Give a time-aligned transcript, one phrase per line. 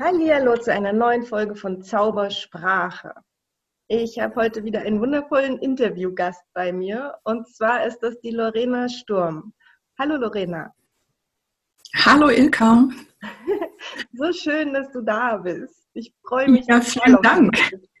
[0.00, 3.12] Hallo zu einer neuen Folge von Zaubersprache.
[3.88, 8.88] Ich habe heute wieder einen wundervollen Interviewgast bei mir und zwar ist das die Lorena
[8.88, 9.52] Sturm.
[9.98, 10.72] Hallo Lorena.
[12.04, 12.88] Hallo Ilka.
[14.12, 15.88] so schön, dass du da bist.
[15.94, 16.66] Ich freue mich.
[16.66, 17.56] Ja, vielen Dank.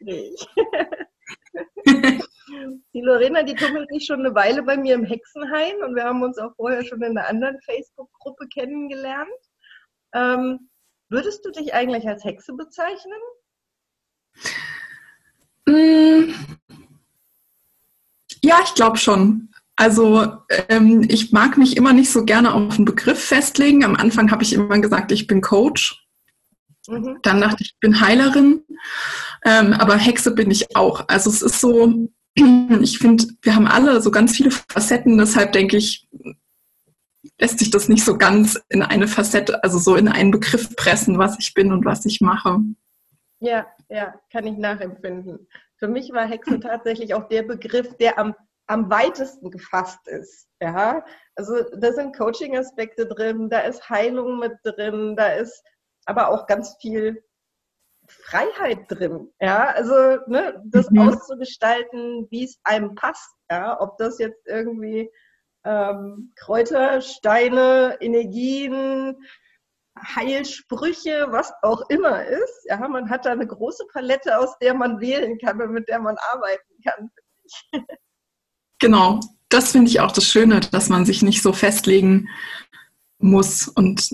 [2.94, 6.22] die Lorena, die tummelt sich schon eine Weile bei mir im Hexenhain und wir haben
[6.22, 9.28] uns auch vorher schon in einer anderen Facebook-Gruppe kennengelernt.
[10.14, 10.68] Ähm,
[11.10, 13.18] Würdest du dich eigentlich als Hexe bezeichnen?
[15.66, 16.34] Mm.
[18.42, 19.48] Ja, ich glaube schon.
[19.76, 20.32] Also
[20.68, 23.84] ähm, ich mag mich immer nicht so gerne auf einen Begriff festlegen.
[23.84, 26.04] Am Anfang habe ich immer gesagt, ich bin Coach.
[26.88, 27.18] Mhm.
[27.22, 28.64] Dann dachte ich, ich bin Heilerin.
[29.44, 31.04] Ähm, aber Hexe bin ich auch.
[31.08, 35.16] Also es ist so, ich finde, wir haben alle so ganz viele Facetten.
[35.16, 36.07] Deshalb denke ich,
[37.38, 41.18] lässt sich das nicht so ganz in eine Facette, also so in einen Begriff pressen,
[41.18, 42.58] was ich bin und was ich mache.
[43.40, 45.48] Ja, ja, kann ich nachempfinden.
[45.76, 48.34] Für mich war Hexe tatsächlich auch der Begriff, der am,
[48.66, 50.48] am weitesten gefasst ist.
[50.60, 51.04] Ja,
[51.36, 55.62] also da sind Coaching-Aspekte drin, da ist Heilung mit drin, da ist
[56.06, 57.22] aber auch ganz viel
[58.08, 59.30] Freiheit drin.
[59.40, 59.94] Ja, also
[60.26, 61.00] ne, das mhm.
[61.00, 63.34] auszugestalten, wie es einem passt.
[63.50, 65.10] Ja, ob das jetzt irgendwie
[65.68, 69.16] ähm, Kräuter, Steine, Energien,
[70.16, 72.66] Heilsprüche, was auch immer ist.
[72.68, 75.98] Ja, man hat da eine große Palette, aus der man wählen kann und mit der
[75.98, 77.10] man arbeiten kann.
[78.80, 82.28] Genau, das finde ich auch das Schöne, dass man sich nicht so festlegen
[83.18, 84.08] muss und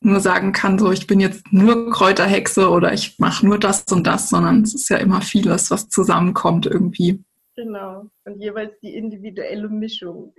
[0.00, 4.06] nur sagen kann, so ich bin jetzt nur Kräuterhexe oder ich mache nur das und
[4.06, 7.22] das, sondern es ist ja immer vieles, was zusammenkommt irgendwie.
[7.56, 8.10] Genau.
[8.24, 10.34] Und jeweils die individuelle Mischung.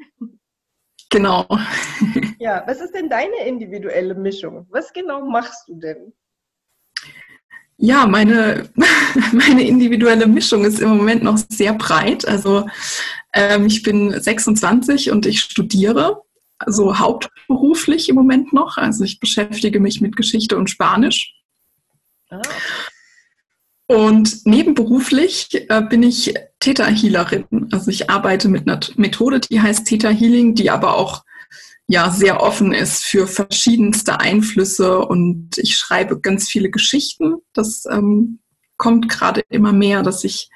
[1.10, 1.46] Genau.
[2.40, 4.66] Ja, was ist denn deine individuelle Mischung?
[4.72, 6.14] Was genau machst du denn?
[7.78, 8.70] Ja, meine,
[9.32, 12.28] meine individuelle Mischung ist im Moment noch sehr breit.
[12.28, 12.68] Also
[13.34, 16.22] ähm, ich bin 26 und ich studiere,
[16.58, 18.78] also hauptberuflich im Moment noch.
[18.78, 21.36] Also ich beschäftige mich mit Geschichte und Spanisch.
[22.30, 22.42] Ah.
[23.88, 27.68] Und nebenberuflich äh, bin ich Theta Healerin.
[27.72, 31.24] Also ich arbeite mit einer Methode, die heißt Theta Healing, die aber auch
[31.88, 37.36] ja sehr offen ist für verschiedenste Einflüsse und ich schreibe ganz viele Geschichten.
[37.52, 38.40] Das ähm,
[38.78, 40.50] kommt gerade immer mehr, dass ich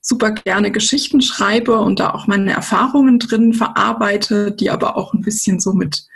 [0.00, 5.22] super gerne Geschichten schreibe und da auch meine Erfahrungen drin verarbeite, die aber auch ein
[5.22, 6.06] bisschen so mit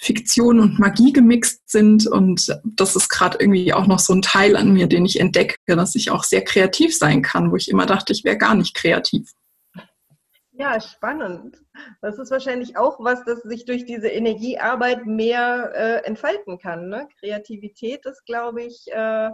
[0.00, 2.06] Fiktion und Magie gemixt sind.
[2.06, 5.56] Und das ist gerade irgendwie auch noch so ein Teil an mir, den ich entdecke,
[5.66, 8.74] dass ich auch sehr kreativ sein kann, wo ich immer dachte, ich wäre gar nicht
[8.74, 9.32] kreativ.
[10.52, 11.56] Ja, spannend.
[12.00, 16.88] Das ist wahrscheinlich auch was, das sich durch diese Energiearbeit mehr äh, entfalten kann.
[16.88, 17.08] Ne?
[17.20, 19.30] Kreativität ist, glaube ich, äh,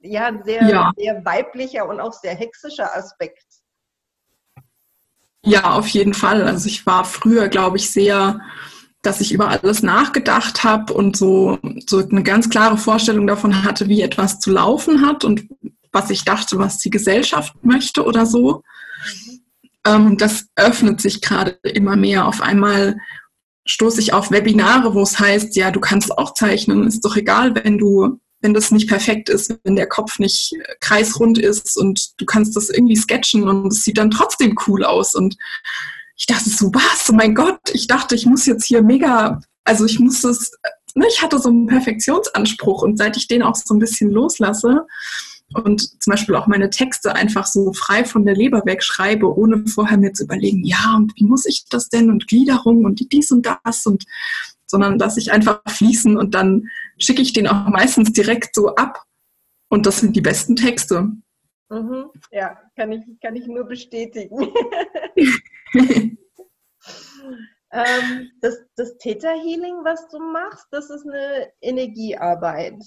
[0.00, 0.92] ja, ein sehr, ja.
[0.96, 3.44] sehr weiblicher und auch sehr hexischer Aspekt.
[5.44, 6.42] Ja, auf jeden Fall.
[6.42, 8.40] Also ich war früher, glaube ich, sehr
[9.04, 13.88] dass ich über alles nachgedacht habe und so, so eine ganz klare Vorstellung davon hatte,
[13.88, 15.46] wie etwas zu laufen hat und
[15.92, 18.62] was ich dachte, was die Gesellschaft möchte oder so.
[19.86, 22.26] Ähm, das öffnet sich gerade immer mehr.
[22.26, 22.96] Auf einmal
[23.66, 27.54] stoße ich auf Webinare, wo es heißt, ja, du kannst auch zeichnen, ist doch egal,
[27.54, 32.26] wenn du wenn das nicht perfekt ist, wenn der Kopf nicht kreisrund ist und du
[32.26, 35.34] kannst das irgendwie sketchen und es sieht dann trotzdem cool aus und
[36.16, 37.08] ich dachte so, was?
[37.10, 40.52] Oh mein Gott, ich dachte, ich muss jetzt hier mega, also ich muss es,
[40.94, 44.86] ne, ich hatte so einen Perfektionsanspruch und seit ich den auch so ein bisschen loslasse
[45.54, 49.98] und zum Beispiel auch meine Texte einfach so frei von der Leber wegschreibe, ohne vorher
[49.98, 53.46] mir zu überlegen, ja, und wie muss ich das denn und Gliederung und dies und
[53.46, 54.04] das und
[54.66, 59.04] sondern dass ich einfach fließen und dann schicke ich den auch meistens direkt so ab.
[59.68, 61.10] Und das sind die besten Texte.
[61.70, 62.06] Mhm.
[62.32, 64.48] Ja, kann ich, kann ich nur bestätigen.
[67.72, 72.82] ähm, das, das Theta Healing, was du machst, das ist eine Energiearbeit.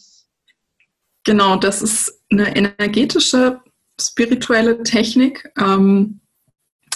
[1.25, 3.61] Genau, das ist eine energetische,
[3.99, 6.21] spirituelle Technik, ähm,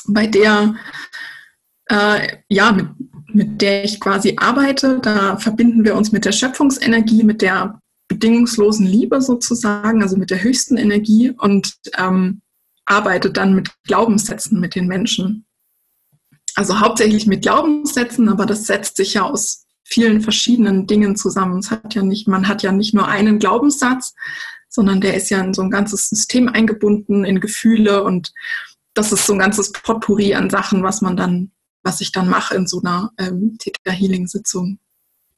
[0.07, 0.75] bei der
[1.91, 2.87] äh, ja, mit,
[3.33, 4.99] mit der ich quasi arbeite.
[4.99, 10.43] Da verbinden wir uns mit der Schöpfungsenergie, mit der bedingungslosen Liebe sozusagen, also mit der
[10.43, 12.41] höchsten Energie und ähm,
[12.85, 15.45] arbeite dann mit Glaubenssätzen mit den Menschen.
[16.55, 21.59] Also hauptsächlich mit Glaubenssätzen, aber das setzt sich ja aus vielen verschiedenen Dingen zusammen.
[21.59, 24.13] Es hat ja nicht, man hat ja nicht nur einen Glaubenssatz,
[24.69, 28.33] sondern der ist ja in so ein ganzes System eingebunden, in Gefühle und
[28.93, 31.51] das ist so ein ganzes Potpourri an Sachen, was man dann,
[31.83, 34.79] was ich dann mache in so einer ähm, Theta Healing Sitzung.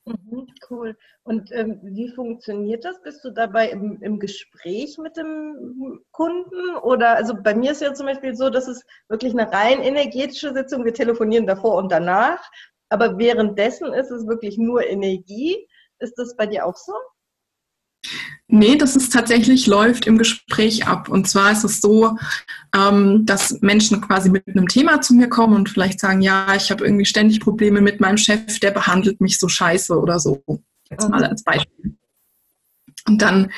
[0.06, 0.98] Mhm, cool.
[1.26, 3.02] Und ähm, wie funktioniert das?
[3.02, 6.76] Bist du dabei im, im, Gespräch mit dem Kunden?
[6.82, 10.54] Oder also bei mir ist ja zum Beispiel so, dass es wirklich eine rein energetische
[10.54, 10.84] Sitzung.
[10.84, 12.42] Wir telefonieren davor und danach,
[12.90, 15.66] aber währenddessen ist es wirklich nur Energie.
[16.00, 16.94] Ist das bei dir auch so?
[18.48, 21.08] Nee, das ist tatsächlich, läuft im Gespräch ab.
[21.08, 22.18] Und zwar ist es so,
[22.76, 26.70] ähm, dass Menschen quasi mit einem Thema zu mir kommen und vielleicht sagen, ja, ich
[26.70, 30.44] habe irgendwie ständig Probleme mit meinem Chef, der behandelt mich so scheiße oder so.
[30.94, 31.98] Jetzt mal als Beispiel.
[33.06, 33.52] Und dann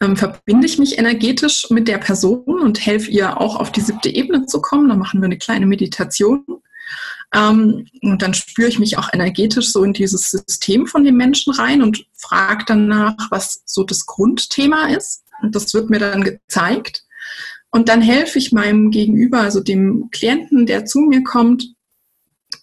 [0.00, 4.08] ähm, verbinde ich mich energetisch mit der Person und helfe ihr auch auf die siebte
[4.08, 4.88] Ebene zu kommen.
[4.88, 6.44] Da machen wir eine kleine Meditation.
[7.34, 11.52] Ähm, und dann spüre ich mich auch energetisch so in dieses System von dem Menschen
[11.52, 15.24] rein und frage danach, was so das Grundthema ist.
[15.42, 17.04] Und das wird mir dann gezeigt.
[17.70, 21.74] Und dann helfe ich meinem Gegenüber, also dem Klienten, der zu mir kommt,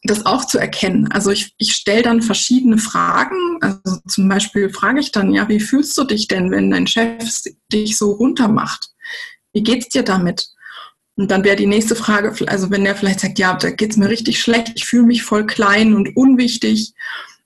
[0.03, 1.11] das auch zu erkennen.
[1.11, 3.37] Also ich, ich stelle dann verschiedene Fragen.
[3.61, 7.43] Also zum Beispiel frage ich dann, ja, wie fühlst du dich denn, wenn dein Chef
[7.71, 8.89] dich so runtermacht?
[9.53, 10.47] Wie geht's dir damit?
[11.15, 14.07] Und dann wäre die nächste Frage, also wenn der vielleicht sagt, ja, da geht's mir
[14.07, 16.93] richtig schlecht, ich fühle mich voll klein und unwichtig.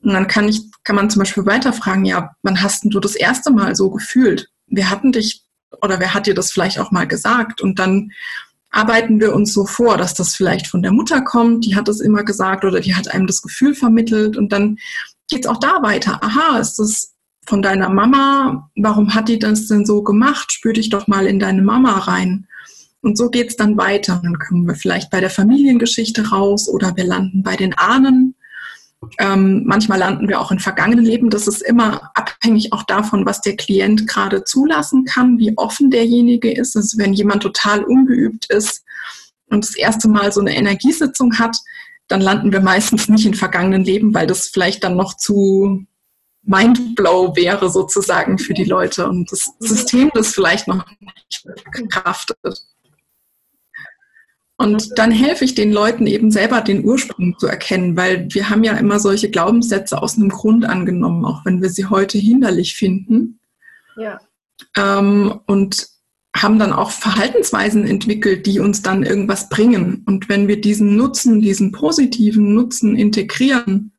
[0.01, 3.16] Und dann kann ich, kann man zum Beispiel weiterfragen, ja, wann hast denn du das
[3.16, 4.50] erste Mal so gefühlt?
[4.68, 5.44] Wir hatten dich
[5.81, 7.62] oder wer hat dir das vielleicht auch mal gesagt?
[7.62, 8.12] Und dann
[8.74, 12.02] arbeiten wir uns so vor, dass das vielleicht von der Mutter kommt, die hat das
[12.02, 14.78] immer gesagt oder die hat einem das Gefühl vermittelt und dann
[15.30, 16.22] geht's auch da weiter.
[16.24, 17.14] Aha, ist das
[17.46, 18.70] von deiner Mama?
[18.75, 20.52] Warum hat die das denn so gemacht?
[20.52, 22.48] Spür dich doch mal in deine Mama rein.
[23.02, 24.20] Und so geht es dann weiter.
[24.24, 28.36] Dann kommen wir vielleicht bei der Familiengeschichte raus oder wir landen bei den Ahnen.
[29.19, 31.29] Ähm, manchmal landen wir auch in vergangenen Leben.
[31.29, 36.51] Das ist immer abhängig auch davon, was der Klient gerade zulassen kann, wie offen derjenige
[36.51, 36.75] ist.
[36.75, 38.83] Also wenn jemand total ungeübt ist
[39.47, 41.57] und das erste Mal so eine Energiesitzung hat,
[42.07, 45.85] dann landen wir meistens nicht in vergangenen Leben, weil das vielleicht dann noch zu
[46.44, 52.65] Mindblow wäre sozusagen für die Leute und das System das vielleicht noch nicht verkraftet.
[54.57, 58.63] Und dann helfe ich den Leuten eben selber den Ursprung zu erkennen, weil wir haben
[58.63, 63.39] ja immer solche Glaubenssätze aus einem Grund angenommen, auch wenn wir sie heute hinderlich finden.
[63.97, 64.19] Ja.
[64.77, 65.88] Ähm, und
[66.35, 70.03] haben dann auch Verhaltensweisen entwickelt, die uns dann irgendwas bringen.
[70.05, 73.91] Und wenn wir diesen Nutzen, diesen positiven Nutzen integrieren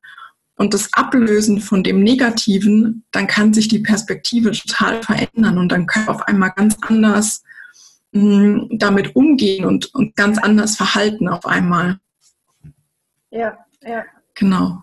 [0.56, 5.86] und das ablösen von dem Negativen, dann kann sich die Perspektive total verändern und dann
[5.86, 7.42] können wir auf einmal ganz anders
[8.14, 11.98] damit umgehen und, und ganz anders verhalten auf einmal.
[13.30, 14.04] Ja, ja.
[14.34, 14.78] Genau.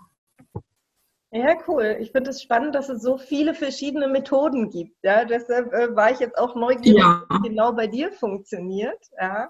[1.34, 1.96] Ja, cool.
[2.02, 4.98] Ich finde es spannend, dass es so viele verschiedene Methoden gibt.
[5.02, 7.24] Ja, deshalb äh, war ich jetzt auch neugierig, ja.
[7.30, 9.00] wie genau bei dir funktioniert.
[9.18, 9.50] Ja.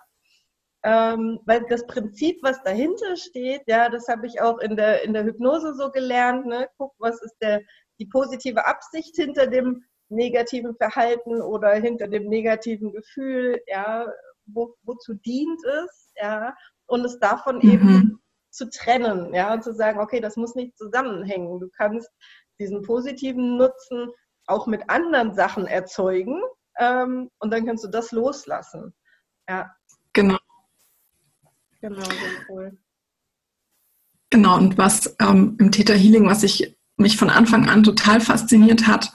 [0.84, 5.14] Ähm, weil das Prinzip, was dahinter steht, ja, das habe ich auch in der, in
[5.14, 6.46] der Hypnose so gelernt.
[6.46, 6.70] Ne?
[6.78, 7.62] Guck, was ist der,
[8.00, 14.12] die positive Absicht hinter dem negativen Verhalten oder hinter dem negativen Gefühl, ja,
[14.46, 16.56] wo, wozu dient es, ja,
[16.88, 17.70] und es davon mhm.
[17.72, 21.60] eben zu trennen, ja, und zu sagen, okay, das muss nicht zusammenhängen.
[21.60, 22.10] Du kannst
[22.60, 24.10] diesen positiven Nutzen
[24.48, 26.42] auch mit anderen Sachen erzeugen
[26.78, 28.94] ähm, und dann kannst du das loslassen.
[29.48, 29.74] Ja.
[30.14, 30.38] Genau.
[31.80, 32.78] Genau, sehr cool.
[34.30, 38.88] Genau, und was ähm, im Theta Healing, was ich mich von Anfang an total fasziniert
[38.88, 39.12] hat,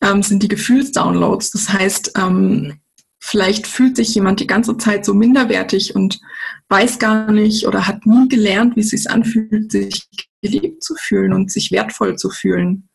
[0.00, 1.50] ähm, sind die Gefühlsdownloads.
[1.50, 2.80] Das heißt, ähm,
[3.20, 6.20] vielleicht fühlt sich jemand die ganze Zeit so minderwertig und
[6.68, 10.08] weiß gar nicht oder hat nie gelernt, wie es sich anfühlt, sich
[10.42, 12.88] geliebt zu fühlen und sich wertvoll zu fühlen.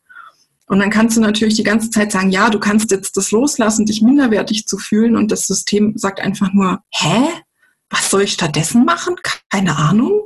[0.66, 3.86] Und dann kannst du natürlich die ganze Zeit sagen, ja, du kannst jetzt das loslassen,
[3.86, 5.16] dich minderwertig zu fühlen.
[5.16, 7.26] Und das System sagt einfach nur, hä?
[7.90, 9.16] Was soll ich stattdessen machen?
[9.50, 10.20] Keine Ahnung.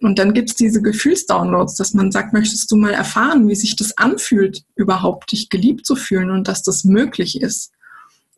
[0.00, 3.76] Und dann gibt es diese Gefühlsdownloads, dass man sagt, möchtest du mal erfahren, wie sich
[3.76, 7.72] das anfühlt, überhaupt dich geliebt zu fühlen und dass das möglich ist.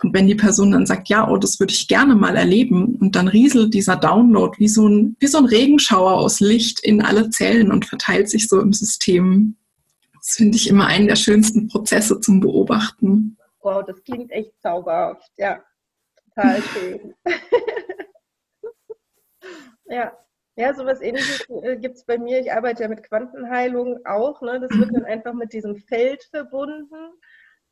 [0.03, 3.15] Und wenn die Person dann sagt, ja, oh, das würde ich gerne mal erleben, und
[3.15, 7.31] dann rieselt dieser Download wie so ein, wie so ein Regenschauer aus Licht in alle
[7.31, 9.57] Zellen und verteilt sich so im System.
[10.15, 13.37] Das finde ich immer einen der schönsten Prozesse zum Beobachten.
[13.61, 15.31] Wow, das klingt echt zauberhaft.
[15.39, 15.63] Ja,
[16.35, 17.15] total schön.
[19.87, 20.13] ja,
[20.57, 22.41] ja, sowas ähnliches äh, gibt es bei mir.
[22.41, 24.43] Ich arbeite ja mit Quantenheilung auch.
[24.43, 24.61] Ne?
[24.61, 27.13] Das wird dann einfach mit diesem Feld verbunden.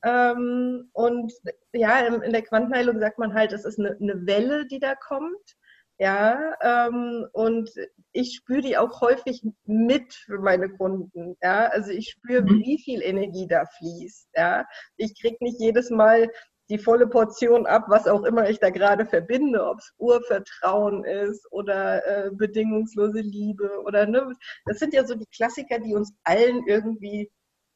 [0.02, 1.32] Ähm, und
[1.72, 4.94] ja, in, in, der Quantenheilung sagt man halt, es ist eine, eine Welle, die da
[4.94, 5.56] kommt.
[5.98, 7.70] Ja, ähm, und
[8.12, 11.36] ich spüre die auch häufig mit für meine Kunden.
[11.42, 12.60] Ja, also ich spüre, mhm.
[12.60, 14.30] wie viel Energie da fließt.
[14.34, 14.64] Ja,
[14.96, 16.30] ich kriege nicht jedes Mal
[16.70, 21.46] die volle Portion ab, was auch immer ich da gerade verbinde, ob es Urvertrauen ist
[21.50, 24.34] oder äh, bedingungslose Liebe oder ne,
[24.66, 27.30] das sind ja so die Klassiker, die uns allen irgendwie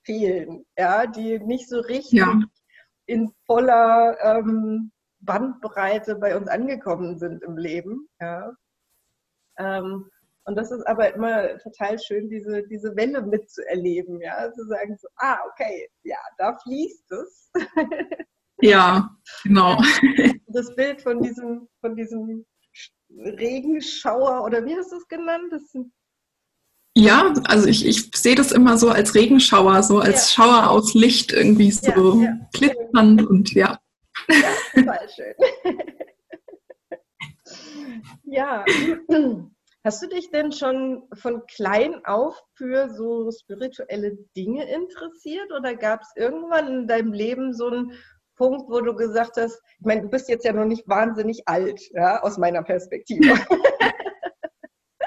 [0.05, 2.41] fehlen, ja, die nicht so richtig ja.
[3.07, 8.09] in voller ähm, Bandbreite bei uns angekommen sind im Leben.
[8.21, 8.53] Ja.
[9.59, 10.09] Ähm,
[10.45, 15.09] und das ist aber immer total schön, diese, diese Welle mitzuerleben, ja, zu sagen so,
[15.17, 17.51] ah, okay, ja, da fließt es.
[18.65, 19.11] Ja,
[19.43, 19.83] genau.
[20.47, 22.47] Das Bild von diesem, von diesem
[23.11, 25.53] Regenschauer oder wie hast du es genannt?
[26.97, 30.45] ja, also ich, ich sehe das immer so als Regenschauer, so als ja.
[30.45, 32.37] Schauer aus Licht irgendwie so ja, ja.
[32.53, 33.81] glitzernd und ja.
[34.29, 35.35] Ja, total schön.
[38.23, 38.65] ja.
[39.83, 46.03] Hast du dich denn schon von klein auf für so spirituelle Dinge interessiert oder gab
[46.03, 47.93] es irgendwann in deinem Leben so einen
[48.37, 51.81] Punkt, wo du gesagt hast, ich meine, du bist jetzt ja noch nicht wahnsinnig alt,
[51.93, 53.35] ja, aus meiner Perspektive.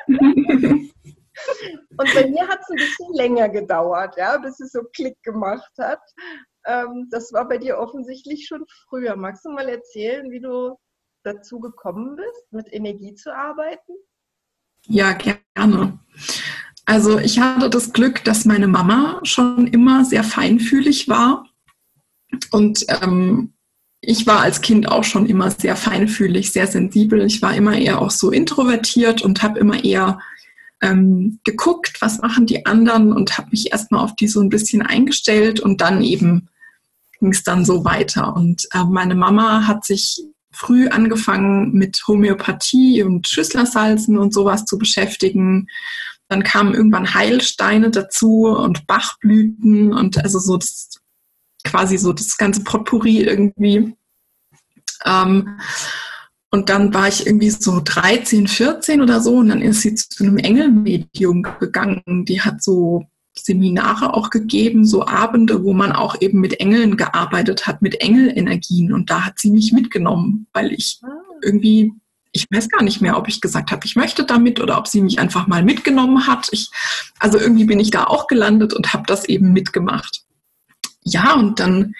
[2.00, 5.72] Und bei mir hat es ein bisschen länger gedauert, ja, bis es so Klick gemacht
[5.80, 6.02] hat.
[6.66, 9.16] Ähm, das war bei dir offensichtlich schon früher.
[9.16, 10.78] Magst du mal erzählen, wie du
[11.24, 13.94] dazu gekommen bist, mit Energie zu arbeiten?
[14.86, 16.00] Ja, gerne.
[16.86, 21.46] Also ich hatte das Glück, dass meine Mama schon immer sehr feinfühlig war.
[22.52, 23.54] Und ähm,
[24.02, 27.26] ich war als Kind auch schon immer sehr feinfühlig, sehr sensibel.
[27.26, 30.20] Ich war immer eher auch so introvertiert und habe immer eher
[30.82, 34.82] ähm, geguckt, was machen die anderen und habe mich erstmal auf die so ein bisschen
[34.82, 36.50] eingestellt und dann eben
[37.20, 38.36] ging es dann so weiter.
[38.36, 44.78] Und äh, meine Mama hat sich früh angefangen mit Homöopathie und Schüsslersalzen und sowas zu
[44.78, 45.68] beschäftigen.
[46.30, 51.00] Dann kamen irgendwann Heilsteine dazu und Bachblüten und also so das
[51.68, 53.96] quasi so das ganze Potpourri irgendwie.
[55.06, 55.60] Ähm,
[56.50, 60.24] und dann war ich irgendwie so 13, 14 oder so und dann ist sie zu
[60.24, 62.26] einem Engelmedium gegangen.
[62.26, 63.06] Die hat so
[63.38, 68.94] Seminare auch gegeben, so Abende, wo man auch eben mit Engeln gearbeitet hat, mit Engelenergien.
[68.94, 71.10] Und da hat sie mich mitgenommen, weil ich ah.
[71.44, 71.94] irgendwie,
[72.32, 75.02] ich weiß gar nicht mehr, ob ich gesagt habe, ich möchte damit oder ob sie
[75.02, 76.48] mich einfach mal mitgenommen hat.
[76.52, 76.70] Ich,
[77.20, 80.24] also irgendwie bin ich da auch gelandet und habe das eben mitgemacht.
[81.08, 81.96] Ja, und dann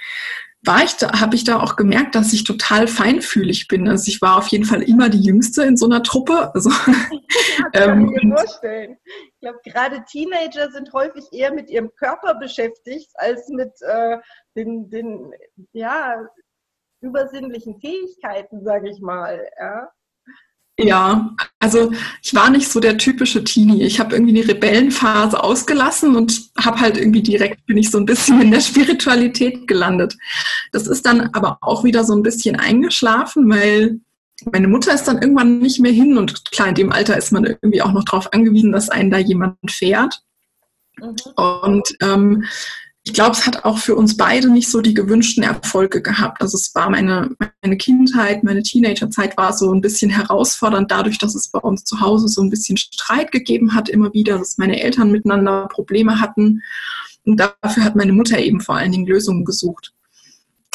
[0.64, 3.88] war ich da, habe ich da auch gemerkt, dass ich total feinfühlig bin.
[3.88, 6.52] Also ich war auf jeden Fall immer die Jüngste in so einer Truppe.
[6.54, 6.70] Also,
[7.58, 8.98] ja, kann ähm, ich mir vorstellen.
[9.06, 14.18] Ich glaube, gerade Teenager sind häufig eher mit ihrem Körper beschäftigt als mit äh,
[14.56, 15.32] den, den
[15.72, 16.28] ja,
[17.02, 19.48] übersinnlichen Fähigkeiten, sage ich mal.
[19.60, 19.90] Ja.
[20.80, 21.92] Ja, also
[22.22, 23.82] ich war nicht so der typische Teenie.
[23.82, 28.06] Ich habe irgendwie die Rebellenphase ausgelassen und habe halt irgendwie direkt bin ich so ein
[28.06, 30.16] bisschen in der Spiritualität gelandet.
[30.72, 34.00] Das ist dann aber auch wieder so ein bisschen eingeschlafen, weil
[34.52, 37.46] meine Mutter ist dann irgendwann nicht mehr hin und klar, in dem Alter ist man
[37.46, 40.22] irgendwie auch noch darauf angewiesen, dass einen da jemand fährt.
[40.98, 41.16] Mhm.
[41.36, 42.46] Und ähm,
[43.08, 46.42] ich glaube, es hat auch für uns beide nicht so die gewünschten Erfolge gehabt.
[46.42, 47.30] Also es war meine,
[47.64, 52.02] meine Kindheit, meine Teenagerzeit war so ein bisschen herausfordernd, dadurch, dass es bei uns zu
[52.02, 56.62] Hause so ein bisschen Streit gegeben hat, immer wieder, dass meine Eltern miteinander Probleme hatten.
[57.24, 59.94] Und dafür hat meine Mutter eben vor allen Dingen Lösungen gesucht.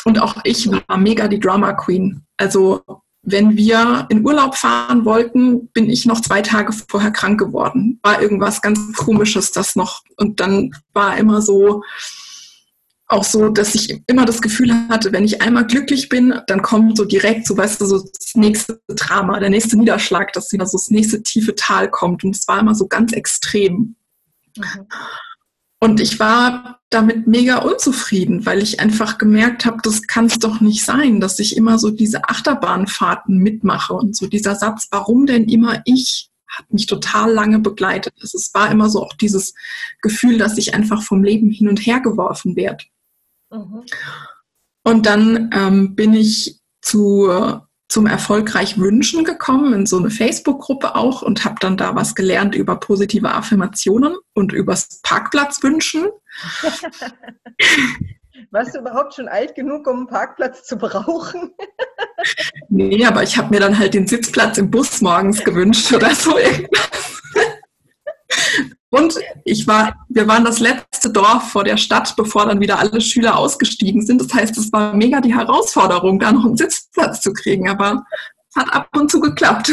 [0.07, 2.23] Und auch ich war mega die Drama Queen.
[2.39, 2.81] Also
[3.21, 8.01] wenn wir in Urlaub fahren wollten, bin ich noch zwei Tage vorher krank geworden.
[8.03, 10.03] War irgendwas ganz Komisches, das noch.
[10.17, 11.83] Und dann war immer so,
[13.13, 16.97] auch so, dass ich immer das Gefühl hatte, wenn ich einmal glücklich bin, dann kommt
[16.97, 20.79] so direkt, so weißt du, so das nächste Drama, der nächste Niederschlag, dass wieder so
[20.79, 22.25] das nächste tiefe Tal kommt.
[22.25, 23.97] Und es war immer so ganz extrem.
[24.57, 24.87] Mhm.
[25.79, 30.61] Und ich war damit mega unzufrieden, weil ich einfach gemerkt habe, das kann es doch
[30.61, 35.49] nicht sein, dass ich immer so diese Achterbahnfahrten mitmache und so dieser Satz, warum denn
[35.49, 38.15] immer ich, hat mich total lange begleitet.
[38.23, 39.55] Es war immer so auch dieses
[40.03, 42.85] Gefühl, dass ich einfach vom Leben hin und her geworfen werde.
[43.53, 43.85] Mhm.
[44.85, 47.31] Und dann ähm, bin ich zu,
[47.89, 52.55] zum Erfolgreich Wünschen gekommen, in so eine Facebook-Gruppe auch und habe dann da was gelernt
[52.55, 56.09] über positive Affirmationen und übers Parkplatzwünschen.
[58.51, 61.53] Warst du überhaupt schon alt genug, um einen Parkplatz zu brauchen?
[62.69, 66.37] nee, aber ich habe mir dann halt den Sitzplatz im Bus morgens gewünscht oder so
[66.37, 67.23] irgendwas.
[68.93, 73.01] Und ich war, wir waren das letzte Dorf vor der Stadt, bevor dann wieder alle
[73.01, 74.21] Schüler ausgestiegen sind.
[74.21, 77.71] Das heißt, es war mega die Herausforderung, da noch einen Sitzplatz zu kriegen.
[77.71, 78.05] Aber
[78.51, 79.73] es hat ab und zu geklappt.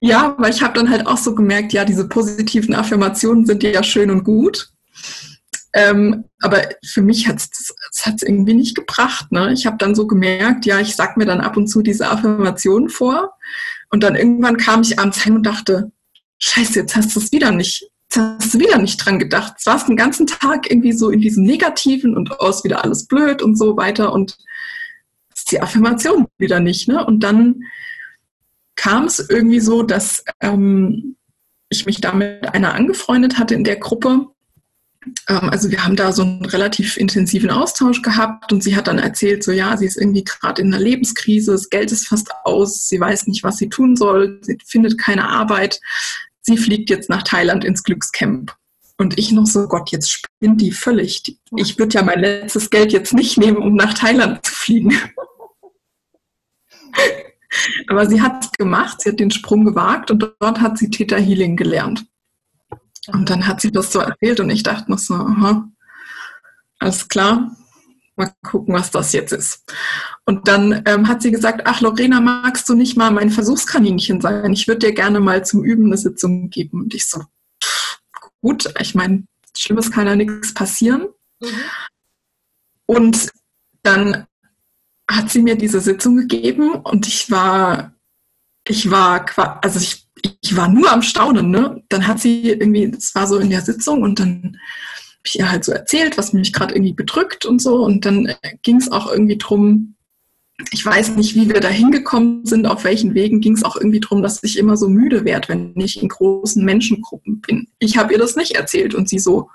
[0.00, 3.82] ja, weil ich habe dann halt auch so gemerkt, ja, diese positiven Affirmationen sind ja
[3.82, 4.70] schön und gut.
[5.72, 9.30] Ähm, aber für mich hat es irgendwie nicht gebracht.
[9.32, 9.52] Ne?
[9.52, 12.88] Ich habe dann so gemerkt, ja, ich sag mir dann ab und zu diese Affirmationen
[12.88, 13.34] vor
[13.90, 15.92] Und dann irgendwann kam ich abends heim und dachte,
[16.38, 19.54] scheiße, jetzt hast du es wieder nicht, jetzt hast du wieder nicht dran gedacht.
[19.58, 23.42] Es warst den ganzen Tag irgendwie so in diesem Negativen und aus wieder alles blöd
[23.42, 24.38] und so weiter und
[25.34, 26.88] ist die Affirmation wieder nicht.
[26.88, 27.04] Ne?
[27.04, 27.62] Und dann
[28.74, 31.16] kam es irgendwie so, dass ähm,
[31.68, 34.28] ich mich da mit einer angefreundet hatte in der Gruppe.
[35.28, 38.98] Ähm, also wir haben da so einen relativ intensiven Austausch gehabt und sie hat dann
[38.98, 42.88] erzählt, so ja, sie ist irgendwie gerade in einer Lebenskrise, das Geld ist fast aus,
[42.88, 45.80] sie weiß nicht, was sie tun soll, sie findet keine Arbeit,
[46.42, 48.54] sie fliegt jetzt nach Thailand ins Glückscamp.
[49.00, 51.38] Und ich noch so, Gott, jetzt spinnt die völlig.
[51.54, 55.00] Ich würde ja mein letztes Geld jetzt nicht nehmen, um nach Thailand zu fliegen.
[57.88, 61.16] Aber sie hat es gemacht, sie hat den Sprung gewagt und dort hat sie Theta
[61.16, 62.06] Healing gelernt.
[63.12, 65.68] Und dann hat sie das so erzählt und ich dachte noch so, aha,
[66.78, 67.56] alles klar,
[68.16, 69.64] mal gucken, was das jetzt ist.
[70.26, 74.52] Und dann ähm, hat sie gesagt, ach Lorena, magst du nicht mal mein Versuchskaninchen sein?
[74.52, 76.82] Ich würde dir gerne mal zum Üben eine Sitzung geben.
[76.82, 77.22] Und ich so,
[77.62, 78.00] pff,
[78.40, 79.24] gut, ich meine,
[79.56, 81.08] Schlimmes kann ja nichts passieren.
[81.40, 81.48] Mhm.
[82.86, 83.28] Und
[83.82, 84.26] dann
[85.10, 87.94] hat sie mir diese Sitzung gegeben und ich war,
[88.66, 89.24] ich war,
[89.62, 90.07] also ich,
[90.40, 91.82] ich war nur am Staunen, ne?
[91.88, 95.50] Dann hat sie irgendwie, das war so in der Sitzung und dann habe ich ihr
[95.50, 99.10] halt so erzählt, was mich gerade irgendwie bedrückt und so und dann ging es auch
[99.10, 99.94] irgendwie drum,
[100.72, 104.00] ich weiß nicht, wie wir da hingekommen sind, auf welchen Wegen ging es auch irgendwie
[104.00, 107.68] drum, dass ich immer so müde werde, wenn ich in großen Menschengruppen bin.
[107.78, 109.50] Ich habe ihr das nicht erzählt und sie so,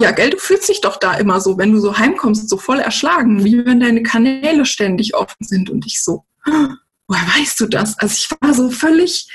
[0.00, 2.78] ja, gell, du fühlst dich doch da immer so, wenn du so heimkommst, so voll
[2.78, 5.68] erschlagen, wie wenn deine Kanäle ständig offen sind.
[5.70, 7.98] Und ich so, woher weißt du das?
[7.98, 9.28] Also ich war so völlig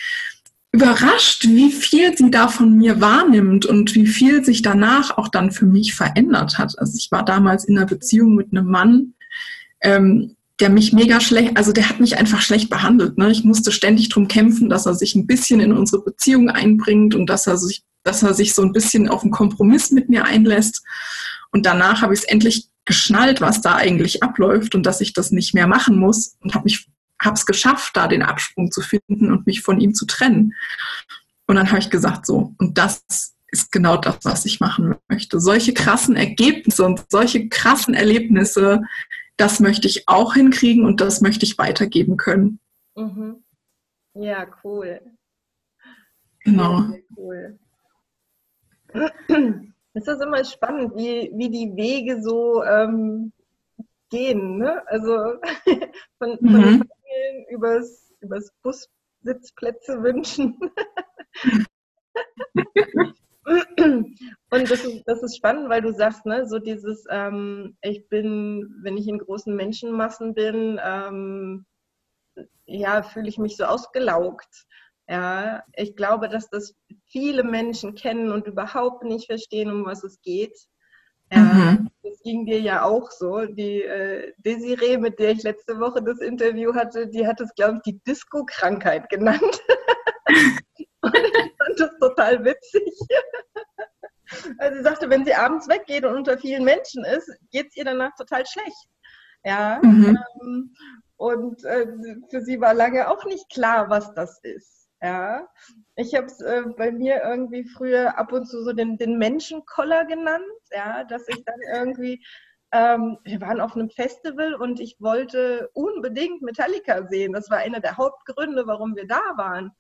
[0.72, 5.52] überrascht, wie viel sie da von mir wahrnimmt und wie viel sich danach auch dann
[5.52, 6.80] für mich verändert hat.
[6.80, 9.14] Also ich war damals in einer Beziehung mit einem Mann,
[9.82, 13.18] ähm, der mich mega schlecht, also der hat mich einfach schlecht behandelt.
[13.18, 13.32] Ne?
[13.32, 17.28] Ich musste ständig drum kämpfen, dass er sich ein bisschen in unsere Beziehung einbringt und
[17.30, 20.84] dass er sich dass er sich so ein bisschen auf einen Kompromiss mit mir einlässt.
[21.52, 25.32] Und danach habe ich es endlich geschnallt, was da eigentlich abläuft und dass ich das
[25.32, 26.88] nicht mehr machen muss und habe mich
[27.22, 30.54] habe es geschafft, da den Absprung zu finden und mich von ihm zu trennen.
[31.48, 33.04] Und dann habe ich gesagt, so, und das
[33.48, 35.40] ist genau das, was ich machen möchte.
[35.40, 38.82] Solche krassen Ergebnisse und solche krassen Erlebnisse,
[39.38, 42.60] das möchte ich auch hinkriegen und das möchte ich weitergeben können.
[42.96, 43.44] Mhm.
[44.14, 45.02] Ja, cool.
[46.44, 46.82] Genau.
[46.82, 47.60] Sehr cool.
[49.94, 53.34] Es ist immer spannend, wie, wie die Wege so ähm,
[54.10, 54.58] gehen.
[54.58, 54.82] Ne?
[54.88, 55.12] Also
[56.18, 56.90] von, von mhm.
[57.12, 60.58] Familien übers, übers Bussitzplätze wünschen.
[64.52, 68.76] Und das ist, das ist spannend, weil du sagst, ne, so dieses, ähm, ich bin,
[68.84, 71.66] wenn ich in großen Menschenmassen bin, ähm,
[72.66, 74.66] ja, fühle ich mich so ausgelaugt.
[75.08, 80.22] Ja, ich glaube, dass das viele Menschen kennen und überhaupt nicht verstehen, um was es
[80.22, 80.58] geht.
[81.32, 81.90] Ja, mhm.
[82.22, 83.46] Das ging dir ja auch so.
[83.46, 87.78] Die äh, Desiree, mit der ich letzte Woche das Interview hatte, die hat es, glaube
[87.78, 89.42] ich, die Disco-Krankheit genannt.
[91.02, 92.94] und ich fand das total witzig.
[94.60, 97.86] also sie sagte, wenn sie abends weggeht und unter vielen Menschen ist, geht es ihr
[97.86, 98.88] danach total schlecht.
[99.44, 99.80] Ja.
[99.82, 100.18] Mhm.
[100.42, 100.76] Ähm,
[101.18, 101.88] und äh,
[102.30, 104.81] für sie war lange auch nicht klar, was das ist.
[105.04, 105.48] Ja,
[105.96, 110.06] ich habe es äh, bei mir irgendwie früher ab und zu so den, den Menschenkoller
[110.06, 112.24] genannt, ja, dass ich dann irgendwie,
[112.72, 117.34] ähm, wir waren auf einem Festival und ich wollte unbedingt Metallica sehen.
[117.34, 119.72] Das war einer der Hauptgründe, warum wir da waren.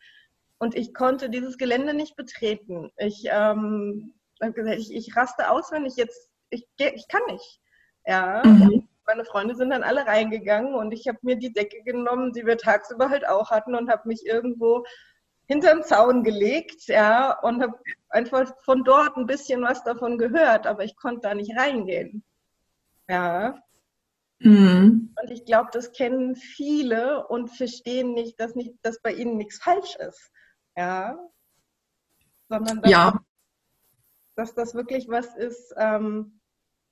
[0.57, 2.91] Und ich konnte dieses Gelände nicht betreten.
[2.97, 7.61] Ich ähm, habe gesagt, ich, ich raste aus, wenn ich jetzt, ich, ich kann nicht.
[8.07, 8.87] Ja, mhm.
[9.05, 12.57] meine Freunde sind dann alle reingegangen und ich habe mir die Decke genommen, die wir
[12.57, 14.83] tagsüber halt auch hatten und habe mich irgendwo
[15.51, 17.77] hinterm Zaun gelegt, ja, und habe
[18.09, 22.23] einfach von dort ein bisschen was davon gehört, aber ich konnte da nicht reingehen.
[23.09, 23.61] Ja.
[24.39, 25.13] Mhm.
[25.21, 29.59] Und ich glaube, das kennen viele und verstehen nicht, dass nicht, dass bei ihnen nichts
[29.59, 30.31] falsch ist.
[30.77, 31.19] Ja.
[32.47, 33.19] Sondern dass, ja.
[34.35, 36.39] dass das wirklich was ist, ähm,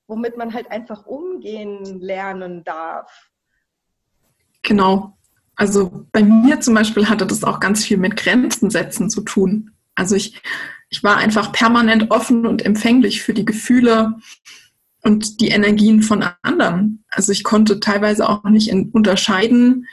[0.08, 3.32] womit man halt einfach umgehen lernen darf.
[4.64, 5.18] Genau.
[5.60, 9.72] Also bei mir zum Beispiel hatte das auch ganz viel mit Grenzen setzen zu tun.
[9.94, 10.42] Also ich,
[10.90, 14.14] ich war einfach permanent offen und empfänglich für die Gefühle
[15.04, 17.04] und die Energien von anderen.
[17.10, 19.86] Also ich konnte teilweise auch nicht unterscheiden,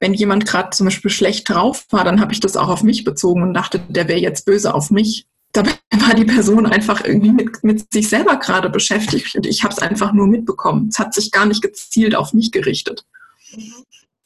[0.00, 3.04] wenn jemand gerade zum Beispiel schlecht drauf war, dann habe ich das auch auf mich
[3.04, 5.26] bezogen und dachte, der wäre jetzt böse auf mich.
[5.52, 9.74] Dabei war die Person einfach irgendwie mit, mit sich selber gerade beschäftigt und ich habe
[9.74, 10.88] es einfach nur mitbekommen.
[10.88, 13.04] Es hat sich gar nicht gezielt auf mich gerichtet.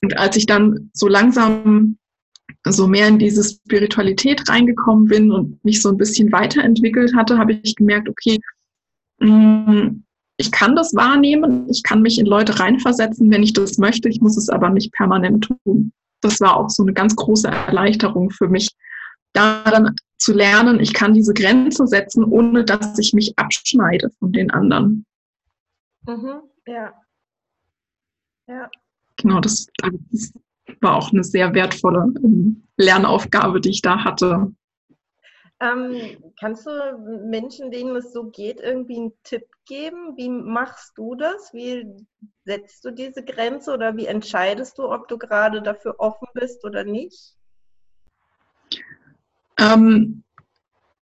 [0.03, 1.99] Und als ich dann so langsam
[2.67, 7.55] so mehr in diese Spiritualität reingekommen bin und mich so ein bisschen weiterentwickelt hatte, habe
[7.55, 8.39] ich gemerkt, okay,
[9.21, 10.03] mm,
[10.37, 14.21] ich kann das wahrnehmen, ich kann mich in Leute reinversetzen, wenn ich das möchte, ich
[14.21, 15.93] muss es aber nicht permanent tun.
[16.21, 18.71] Das war auch so eine ganz große Erleichterung für mich,
[19.33, 24.51] daran zu lernen, ich kann diese Grenze setzen, ohne dass ich mich abschneide von den
[24.51, 25.07] anderen.
[26.07, 26.93] Mhm, ja.
[28.47, 28.71] Ja.
[29.19, 29.67] Genau, das,
[30.11, 30.33] das
[30.81, 34.53] war auch eine sehr wertvolle ähm, Lernaufgabe, die ich da hatte.
[35.61, 36.71] Ähm, kannst du
[37.27, 40.17] Menschen, denen es so geht, irgendwie einen Tipp geben?
[40.17, 41.53] Wie machst du das?
[41.53, 41.85] Wie
[42.45, 46.85] setzt du diese Grenze oder wie entscheidest du, ob du gerade dafür offen bist oder
[46.85, 47.35] nicht?
[49.59, 50.23] Ähm,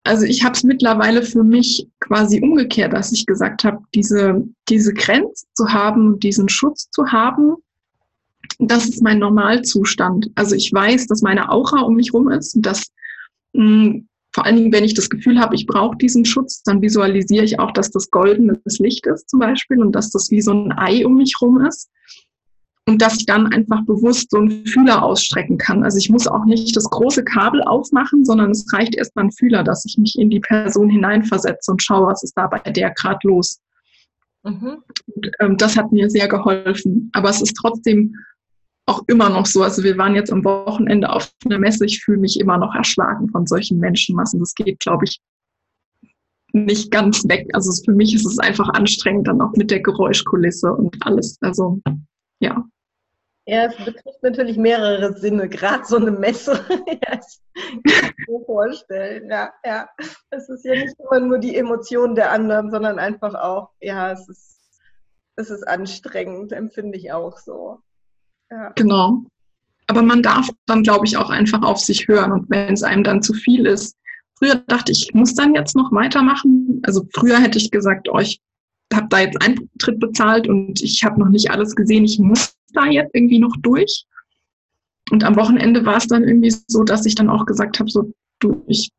[0.05, 4.93] also ich habe es mittlerweile für mich quasi umgekehrt, dass ich gesagt habe, diese, diese
[4.93, 7.57] Grenze zu haben, diesen Schutz zu haben,
[8.59, 10.29] das ist mein Normalzustand.
[10.35, 12.87] Also ich weiß, dass meine Aura um mich rum ist und dass
[13.53, 16.81] mh, hm, vor allen Dingen, wenn ich das Gefühl habe, ich brauche diesen Schutz, dann
[16.81, 20.51] visualisiere ich auch, dass das goldenes Licht ist zum Beispiel und dass das wie so
[20.51, 21.89] ein Ei um mich rum ist.
[22.85, 25.85] Und dass ich dann einfach bewusst so einen Fühler ausstrecken kann.
[25.85, 29.63] Also ich muss auch nicht das große Kabel aufmachen, sondern es reicht erstmal ein Fühler,
[29.63, 33.25] dass ich mich in die Person hineinversetze und schaue, was ist da bei der gerade
[33.25, 33.61] los.
[34.43, 34.83] Mhm.
[35.15, 37.09] Und, ähm, das hat mir sehr geholfen.
[37.13, 38.17] Aber es ist trotzdem
[38.85, 39.63] auch immer noch so.
[39.63, 41.85] Also wir waren jetzt am Wochenende auf einer Messe.
[41.85, 44.39] Ich fühle mich immer noch erschlagen von solchen Menschenmassen.
[44.39, 45.19] Das geht, glaube ich,
[46.53, 47.49] nicht ganz weg.
[47.53, 51.37] Also für mich ist es einfach anstrengend, dann auch mit der Geräuschkulisse und alles.
[51.41, 51.79] Also
[52.39, 52.63] ja.
[53.47, 56.53] Ja, es betrifft natürlich mehrere Sinne, gerade so eine Messe.
[56.87, 59.29] ja, ich kann mir vorstellen.
[59.29, 59.87] Ja, ja.
[60.31, 64.27] Es ist ja nicht immer nur die Emotionen der anderen, sondern einfach auch, ja, es
[64.27, 64.59] ist,
[65.35, 67.83] es ist anstrengend, empfinde ich auch so.
[68.51, 68.71] Ja.
[68.75, 69.25] Genau.
[69.87, 72.31] Aber man darf dann, glaube ich, auch einfach auf sich hören.
[72.31, 73.95] Und wenn es einem dann zu viel ist,
[74.37, 76.81] früher dachte ich, ich muss dann jetzt noch weitermachen.
[76.83, 78.41] Also früher hätte ich gesagt, oh, ich
[78.93, 82.85] habe da jetzt Eintritt bezahlt und ich habe noch nicht alles gesehen, ich muss da
[82.85, 84.05] jetzt irgendwie noch durch.
[85.11, 88.11] Und am Wochenende war es dann irgendwie so, dass ich dann auch gesagt habe, so,
[88.39, 88.91] du, ich,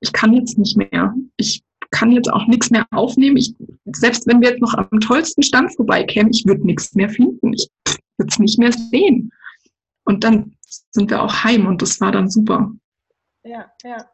[0.00, 1.14] ich kann jetzt nicht mehr.
[1.36, 3.36] Ich kann jetzt auch nichts mehr aufnehmen.
[3.36, 3.54] Ich,
[3.92, 7.52] selbst wenn wir jetzt noch am tollsten Stand vorbeikämen, ich würde nichts mehr finden.
[7.52, 7.68] Ich
[8.18, 9.32] es nicht mehr sehen.
[10.04, 10.56] Und dann
[10.90, 12.72] sind wir auch heim und das war dann super.
[13.44, 14.08] Ja, ja.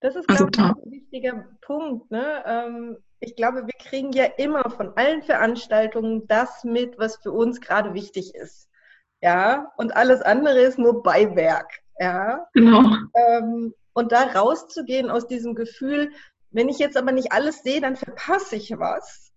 [0.00, 2.10] Das ist, also, ich, ein wichtiger Punkt.
[2.10, 2.42] Ne?
[2.46, 7.60] Ähm, ich glaube, wir kriegen ja immer von allen Veranstaltungen das mit, was für uns
[7.60, 8.68] gerade wichtig ist.
[9.22, 11.80] Ja, und alles andere ist nur Beiwerk.
[11.98, 12.96] Ja, genau.
[13.14, 16.10] Ähm, und da rauszugehen aus diesem Gefühl,
[16.50, 19.29] wenn ich jetzt aber nicht alles sehe, dann verpasse ich was.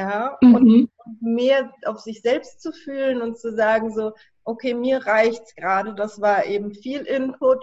[0.00, 0.54] Ja, mhm.
[0.54, 4.12] und, mehr auf sich selbst zu fühlen und zu sagen, so,
[4.44, 7.62] okay, mir reicht's gerade, das war eben viel Input.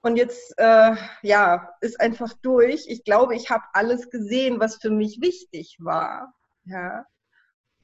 [0.00, 2.86] Und jetzt, äh, ja, ist einfach durch.
[2.88, 6.32] Ich glaube, ich habe alles gesehen, was für mich wichtig war.
[6.64, 7.04] Ja.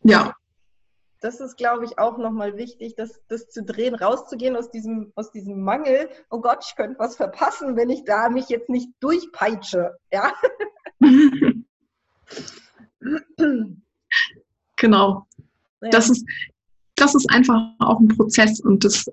[0.03, 0.35] Ja
[1.23, 5.31] das ist, glaube ich, auch nochmal wichtig, das, das zu drehen, rauszugehen aus diesem, aus
[5.31, 6.11] diesem Mangel.
[6.31, 9.97] Oh Gott, ich könnte was verpassen, wenn ich da mich jetzt nicht durchpeitsche.
[10.13, 10.33] Ja.
[14.77, 15.27] genau.
[15.81, 15.91] Ja.
[15.91, 16.27] Das, ist,
[16.97, 19.07] das ist einfach auch ein Prozess und das,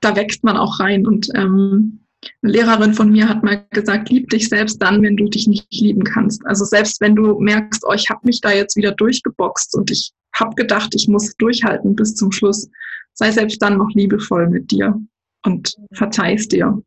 [0.00, 1.06] da wächst man auch rein.
[1.06, 2.00] Und ähm,
[2.42, 5.66] eine Lehrerin von mir hat mal gesagt, lieb dich selbst dann, wenn du dich nicht
[5.72, 6.44] lieben kannst.
[6.46, 10.12] Also selbst wenn du merkst, oh, ich habe mich da jetzt wieder durchgeboxt und ich
[10.34, 12.68] habe gedacht, ich muss durchhalten bis zum Schluss,
[13.14, 15.00] sei selbst dann noch liebevoll mit dir
[15.44, 16.82] und verzeihst dir.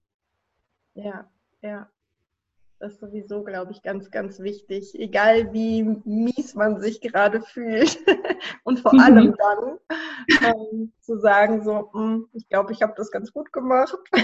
[0.95, 1.29] Ja,
[1.61, 1.89] ja.
[2.79, 4.99] Das ist sowieso, glaube ich, ganz, ganz wichtig.
[4.99, 7.97] Egal wie mies man sich gerade fühlt
[8.63, 8.99] und vor mhm.
[8.99, 9.79] allem dann
[10.43, 13.97] ähm, zu sagen, so, hm, ich glaube, ich habe das ganz gut gemacht.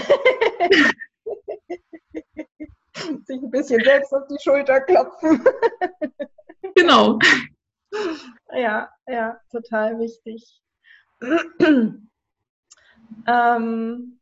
[3.24, 5.42] sich ein bisschen selbst auf die Schulter klopfen.
[6.74, 7.18] genau.
[8.52, 10.60] Ja, ja, total wichtig.
[13.26, 14.20] ähm,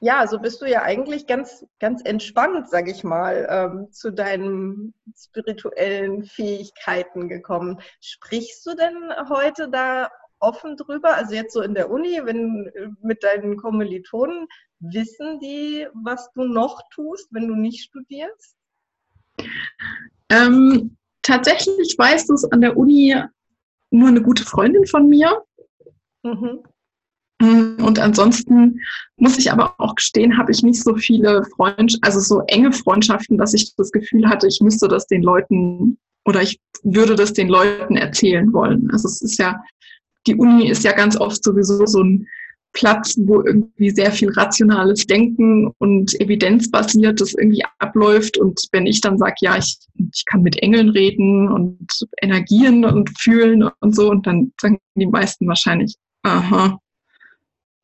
[0.00, 4.94] ja, so bist du ja eigentlich ganz, ganz entspannt, sag ich mal, ähm, zu deinen
[5.16, 7.80] spirituellen Fähigkeiten gekommen.
[8.00, 11.14] Sprichst du denn heute da offen drüber?
[11.14, 14.46] Also jetzt so in der Uni, wenn mit deinen Kommilitonen,
[14.80, 18.56] wissen die, was du noch tust, wenn du nicht studierst?
[20.28, 23.16] Ähm, tatsächlich weiß das an der Uni
[23.90, 25.42] nur eine gute Freundin von mir.
[26.22, 26.62] Mhm.
[27.38, 28.80] Und ansonsten
[29.16, 33.36] muss ich aber auch gestehen, habe ich nicht so viele Freundschaften, also so enge Freundschaften,
[33.36, 37.48] dass ich das Gefühl hatte, ich müsste das den Leuten oder ich würde das den
[37.48, 38.90] Leuten erzählen wollen.
[38.90, 39.60] Also es ist ja,
[40.26, 42.26] die Uni ist ja ganz oft sowieso so ein
[42.72, 48.36] Platz, wo irgendwie sehr viel rationales Denken und evidenzbasiertes irgendwie abläuft.
[48.36, 49.78] Und wenn ich dann sage, ja, ich,
[50.12, 51.78] ich kann mit Engeln reden und
[52.20, 56.78] Energien und fühlen und so, und dann sagen die meisten wahrscheinlich, aha,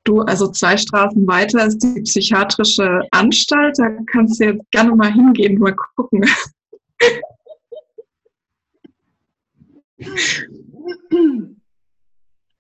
[0.05, 5.12] du, also zwei Straßen weiter ist die psychiatrische Anstalt, da kannst du jetzt gerne mal
[5.12, 6.25] hingehen, mal gucken.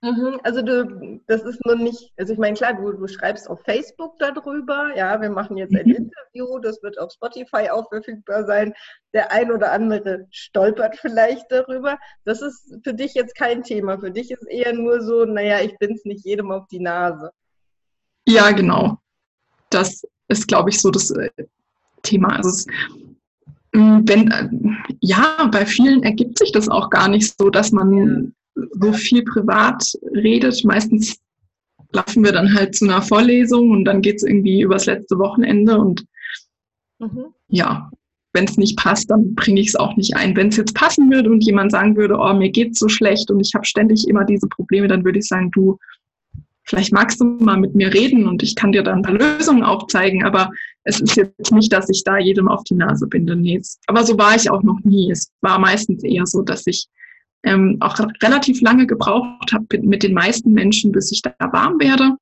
[0.04, 3.60] Mhm, also du, das ist nur nicht, also ich meine, klar, du, du schreibst auf
[3.64, 5.94] Facebook darüber, ja, wir machen jetzt ein mhm.
[5.94, 8.74] Interview, das wird auf Spotify auch verfügbar sein.
[9.14, 11.98] Der ein oder andere stolpert vielleicht darüber.
[12.24, 14.00] Das ist für dich jetzt kein Thema.
[14.00, 17.30] Für dich ist eher nur so, naja, ich bin es nicht jedem auf die Nase.
[18.26, 18.98] Ja, genau.
[19.70, 21.30] Das ist, glaube ich, so das äh,
[22.02, 22.34] Thema.
[22.36, 22.66] Also es,
[23.72, 24.48] mm, wenn, äh,
[25.00, 29.84] ja, bei vielen ergibt sich das auch gar nicht so, dass man so viel privat
[30.14, 30.64] redet.
[30.64, 31.18] Meistens
[31.92, 35.78] laufen wir dann halt zu einer Vorlesung und dann geht es irgendwie übers letzte Wochenende
[35.78, 36.04] und
[36.98, 37.26] mhm.
[37.48, 37.90] ja,
[38.32, 40.36] wenn es nicht passt, dann bringe ich es auch nicht ein.
[40.36, 43.40] Wenn es jetzt passen würde und jemand sagen würde, oh, mir geht's so schlecht und
[43.40, 45.78] ich habe ständig immer diese Probleme, dann würde ich sagen, du,
[46.64, 49.62] vielleicht magst du mal mit mir reden und ich kann dir dann ein paar Lösungen
[49.62, 50.50] aufzeigen, aber
[50.84, 53.36] es ist jetzt nicht, dass ich da jedem auf die Nase binde.
[53.36, 55.10] Nee, aber so war ich auch noch nie.
[55.10, 56.86] Es war meistens eher so, dass ich
[57.44, 62.16] ähm, auch relativ lange gebraucht habe mit den meisten Menschen, bis ich da warm werde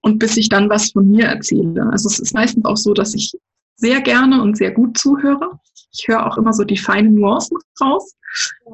[0.00, 1.88] und bis ich dann was von mir erzähle.
[1.90, 3.32] Also es ist meistens auch so, dass ich
[3.76, 5.58] sehr gerne und sehr gut zuhöre.
[5.92, 8.14] Ich höre auch immer so die feinen Nuancen raus.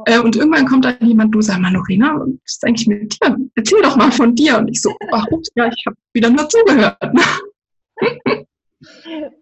[0.06, 3.36] Äh, und irgendwann kommt dann jemand, du sag mal, Norina, was ist eigentlich mit dir?
[3.54, 4.58] Erzähl doch mal von dir.
[4.58, 6.98] Und ich so, ach, ups, ja, ich habe wieder nur zugehört.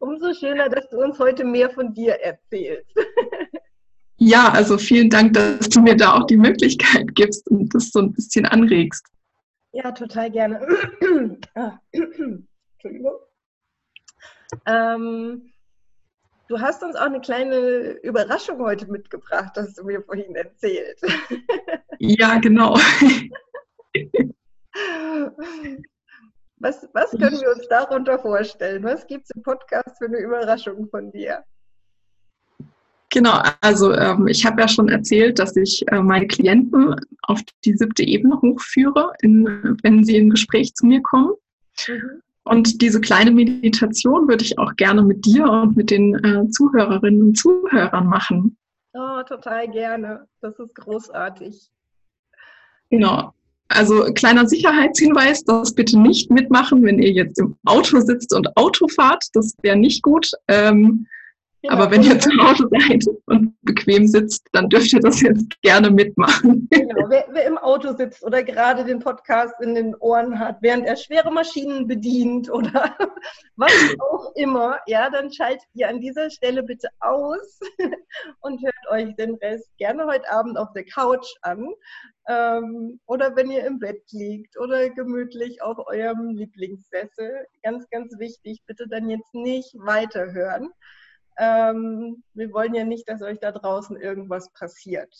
[0.00, 2.90] Umso schöner, dass du uns heute mehr von dir erzählst.
[4.22, 8.00] Ja, also vielen Dank, dass du mir da auch die Möglichkeit gibst und das so
[8.00, 9.06] ein bisschen anregst.
[9.72, 10.60] Ja, total gerne.
[11.54, 13.14] ah, Entschuldigung.
[14.66, 15.50] Ähm,
[16.48, 21.00] du hast uns auch eine kleine Überraschung heute mitgebracht, hast du mir vorhin erzählt.
[21.98, 22.74] ja, genau.
[26.58, 28.84] was, was können wir uns darunter vorstellen?
[28.84, 31.42] Was gibt es im Podcast für eine Überraschung von dir?
[33.10, 37.74] Genau, also ähm, ich habe ja schon erzählt, dass ich äh, meine Klienten auf die
[37.74, 41.32] siebte Ebene hochführe, in, wenn sie im Gespräch zu mir kommen.
[41.88, 42.22] Mhm.
[42.44, 47.22] Und diese kleine Meditation würde ich auch gerne mit dir und mit den äh, Zuhörerinnen
[47.22, 48.56] und Zuhörern machen.
[48.92, 50.26] Oh, total gerne.
[50.40, 51.68] Das ist großartig.
[52.90, 53.32] Genau.
[53.68, 58.88] Also kleiner Sicherheitshinweis, das bitte nicht mitmachen, wenn ihr jetzt im Auto sitzt und Auto
[58.88, 59.24] fahrt.
[59.34, 60.30] Das wäre nicht gut.
[60.48, 61.06] Ähm,
[61.62, 61.74] Genau.
[61.74, 65.90] Aber wenn ihr zu Hause seid und bequem sitzt, dann dürft ihr das jetzt gerne
[65.90, 66.66] mitmachen.
[66.70, 70.86] Genau, wer, wer, im Auto sitzt oder gerade den Podcast in den Ohren hat, während
[70.86, 72.96] er schwere Maschinen bedient oder
[73.56, 77.60] was auch immer, ja, dann schaltet ihr an dieser Stelle bitte aus
[78.40, 81.68] und hört euch den Rest gerne heute Abend auf der Couch an.
[82.28, 87.46] Ähm, oder wenn ihr im Bett liegt oder gemütlich auf eurem Lieblingssessel.
[87.62, 90.70] Ganz, ganz wichtig, bitte dann jetzt nicht weiterhören
[91.40, 95.12] ähm, wir wollen ja nicht, dass euch da draußen irgendwas passiert.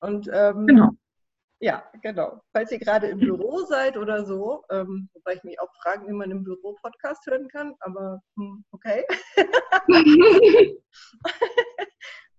[0.00, 0.88] Und ähm, genau.
[1.60, 2.40] Ja, genau.
[2.52, 6.12] Falls ihr gerade im Büro seid oder so, ähm, wobei ich mich auch frage, wie
[6.12, 9.04] man im Büro Podcast hören kann, aber hm, okay.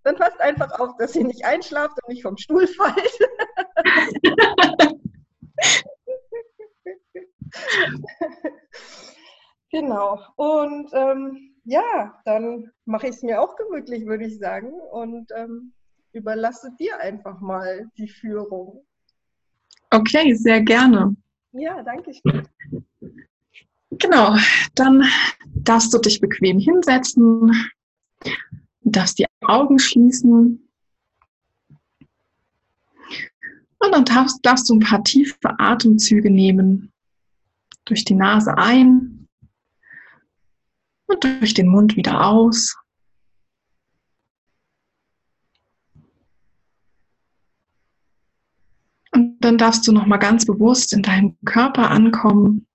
[0.02, 3.18] Dann passt einfach auf, dass ihr nicht einschlaft und nicht vom Stuhl fallt.
[9.70, 10.18] genau.
[10.36, 15.72] Und ähm, ja, dann mache ich es mir auch gemütlich, würde ich sagen, und ähm,
[16.12, 18.84] überlasse dir einfach mal die Führung.
[19.90, 21.16] Okay, sehr gerne.
[21.52, 22.48] Ja, danke schön.
[23.90, 24.36] Genau,
[24.74, 25.04] dann
[25.44, 27.52] darfst du dich bequem hinsetzen,
[28.82, 30.68] darfst die Augen schließen.
[33.78, 36.90] Und dann darfst, darfst du ein paar tiefe Atemzüge nehmen.
[37.84, 39.13] Durch die Nase ein
[41.06, 42.76] und durch den Mund wieder aus.
[49.12, 52.66] Und dann darfst du noch mal ganz bewusst in deinem Körper ankommen.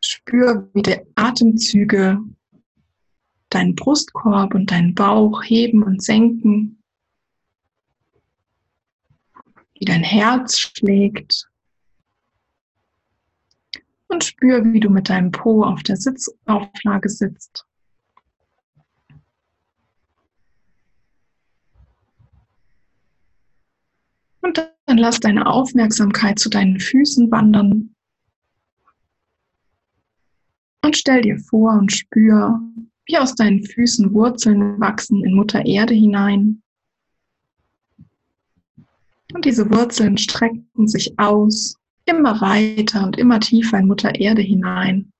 [0.00, 2.20] Spür, wie die Atemzüge
[3.50, 6.82] deinen Brustkorb und deinen Bauch heben und senken,
[9.74, 11.48] wie dein Herz schlägt
[14.08, 17.66] und spür, wie du mit deinem Po auf der Sitzauflage sitzt.
[24.40, 27.94] Und dann lass deine Aufmerksamkeit zu deinen Füßen wandern.
[30.84, 32.60] Und stell dir vor und spür,
[33.06, 36.62] wie aus deinen Füßen Wurzeln wachsen in Mutter Erde hinein.
[39.34, 45.12] Und diese Wurzeln strecken sich aus, immer weiter und immer tiefer in Mutter Erde hinein.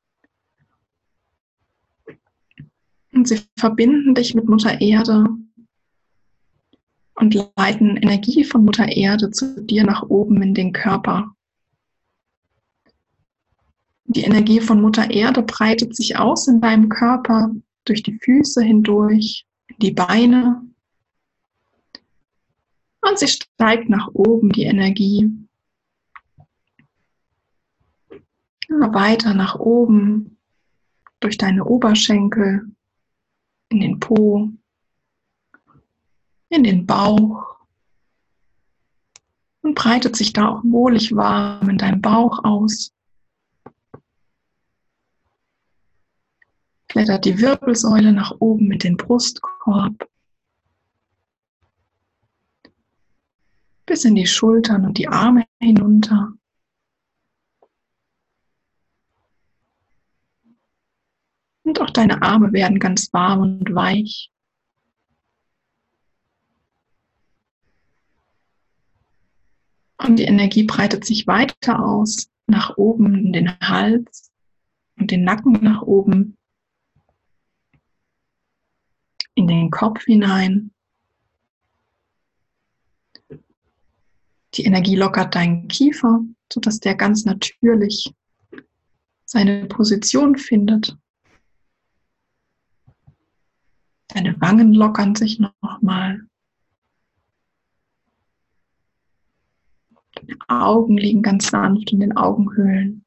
[3.13, 5.27] Und sie verbinden dich mit Mutter Erde
[7.15, 11.35] und leiten Energie von Mutter Erde zu dir nach oben in den Körper.
[14.05, 17.51] Die Energie von Mutter Erde breitet sich aus in deinem Körper
[17.85, 19.47] durch die Füße hindurch,
[19.79, 20.63] die Beine.
[23.01, 25.46] Und sie steigt nach oben, die Energie.
[28.69, 30.39] Immer weiter nach oben,
[31.21, 32.71] durch deine Oberschenkel,
[33.69, 34.51] in den Po,
[36.49, 37.57] in den Bauch
[39.63, 42.93] und breitet sich da auch wohlig warm in deinem Bauch aus.
[46.89, 50.09] Klettert die Wirbelsäule nach oben mit dem Brustkorb.
[53.85, 56.33] Bis in die Schultern und die Arme hinunter.
[61.67, 64.31] Und auch deine Arme werden ganz warm und weich.
[69.97, 74.31] Und die Energie breitet sich weiter aus, nach oben in den Hals
[74.97, 76.39] und den Nacken nach oben,
[79.35, 80.71] in den Kopf hinein.
[84.55, 86.21] Die Energie lockert deinen Kiefer,
[86.53, 88.15] sodass der ganz natürlich
[89.25, 90.97] seine Position findet.
[94.17, 96.23] Deine Wangen lockern sich nochmal.
[100.15, 103.05] Deine Augen liegen ganz sanft in den Augenhöhlen.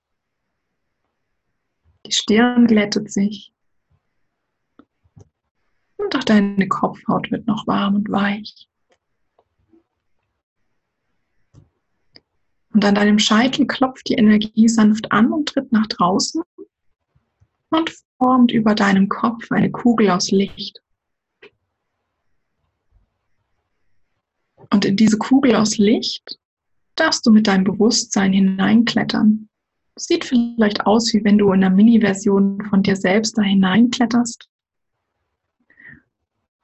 [2.05, 3.51] Die Stirn glättet sich.
[5.97, 8.69] Und auch deine Kopfhaut wird noch warm und weich.
[12.71, 16.43] Und an deinem Scheitel klopft die Energie sanft an und tritt nach draußen
[17.71, 20.83] und formt über deinem Kopf eine Kugel aus Licht.
[24.71, 26.39] Und in diese Kugel aus Licht
[26.95, 29.49] darfst du mit deinem Bewusstsein hineinklettern.
[29.95, 34.47] Sieht vielleicht aus, wie wenn du in einer Mini-Version von dir selbst da hineinkletterst.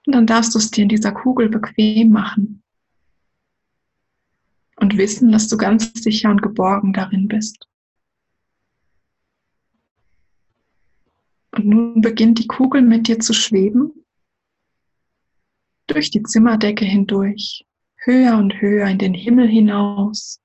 [0.06, 2.63] Und dann darfst du es dir in dieser Kugel bequem machen.
[4.78, 7.68] Und wissen, dass du ganz sicher und geborgen darin bist.
[11.52, 14.06] Und nun beginnt die Kugel mit dir zu schweben,
[15.88, 17.64] durch die Zimmerdecke hindurch,
[18.06, 20.39] höher und höher in den Himmel hinaus,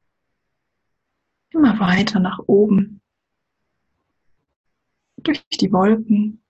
[1.51, 3.01] immer weiter nach oben,
[5.19, 6.43] durch die Wolken,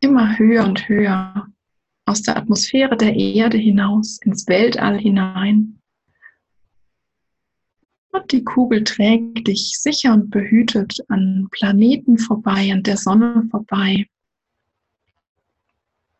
[0.00, 1.48] immer höher und höher
[2.06, 5.80] aus der Atmosphäre der Erde hinaus ins Weltall hinein.
[8.12, 14.06] Und die Kugel trägt dich sicher und behütet an Planeten vorbei, an der Sonne vorbei.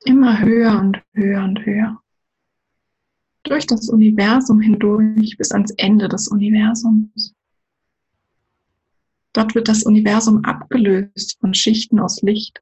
[0.04, 2.03] Immer höher und höher und höher
[3.44, 7.34] durch das Universum hindurch bis ans Ende des Universums.
[9.32, 12.60] Dort wird das Universum abgelöst von Schichten aus Licht,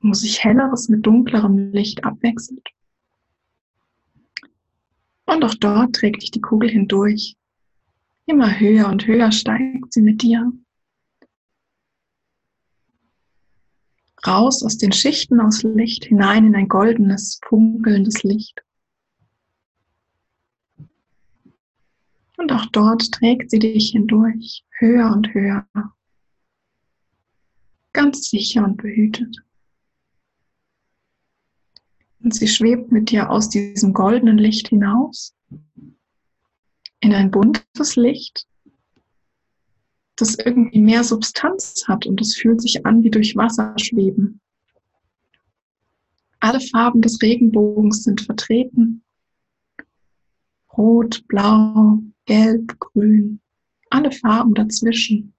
[0.00, 2.66] wo sich helleres mit dunklerem Licht abwechselt.
[5.26, 7.36] Und auch dort trägt dich die Kugel hindurch.
[8.26, 10.52] Immer höher und höher steigt sie mit dir.
[14.26, 18.62] Raus aus den Schichten aus Licht hinein in ein goldenes, funkelndes Licht.
[22.42, 25.64] Und auch dort trägt sie dich hindurch, höher und höher,
[27.92, 29.36] ganz sicher und behütet.
[32.18, 35.36] Und sie schwebt mit dir aus diesem goldenen Licht hinaus
[36.98, 38.48] in ein buntes Licht,
[40.16, 44.40] das irgendwie mehr Substanz hat und es fühlt sich an wie durch Wasser schweben.
[46.40, 49.01] Alle Farben des Regenbogens sind vertreten.
[50.76, 53.40] Rot, Blau, Gelb, Grün,
[53.90, 55.34] alle Farben dazwischen.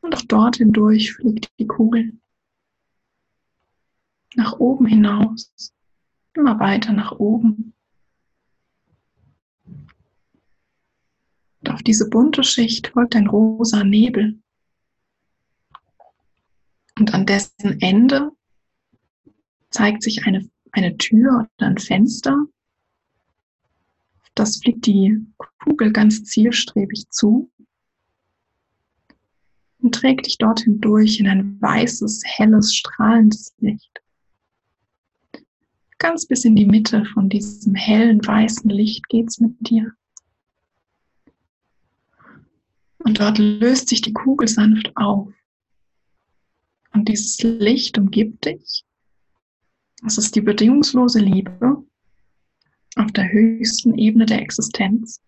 [0.00, 2.18] Und auch dort hindurch fliegt die Kugel.
[4.36, 5.52] Nach oben hinaus,
[6.34, 7.74] immer weiter nach oben.
[11.60, 14.38] Und auf diese bunte Schicht folgt ein rosa Nebel.
[16.98, 18.30] Und an dessen Ende
[19.70, 22.46] zeigt sich eine, eine Tür oder ein Fenster
[24.34, 25.24] das fliegt die
[25.62, 27.50] Kugel ganz zielstrebig zu
[29.80, 34.00] und trägt dich dorthin durch in ein weißes, helles, strahlendes Licht.
[35.98, 39.92] Ganz bis in die Mitte von diesem hellen, weißen Licht geht's mit dir.
[42.98, 45.32] Und dort löst sich die Kugel sanft auf.
[46.92, 48.84] Und dieses Licht umgibt dich.
[50.04, 51.82] Das ist die bedingungslose Liebe
[52.96, 55.18] auf der höchsten Ebene der Existenz.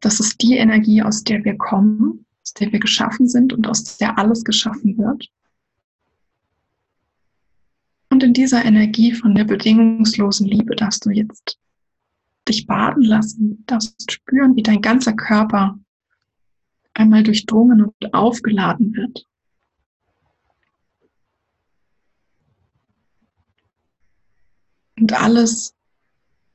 [0.00, 3.96] Das ist die Energie, aus der wir kommen, aus der wir geschaffen sind und aus
[3.96, 5.30] der alles geschaffen wird.
[8.10, 11.60] Und in dieser Energie von der bedingungslosen Liebe darfst du jetzt
[12.48, 15.78] dich baden lassen, darfst spüren, wie dein ganzer Körper
[16.92, 19.28] einmal durchdrungen und aufgeladen wird.
[25.02, 25.74] Und alles,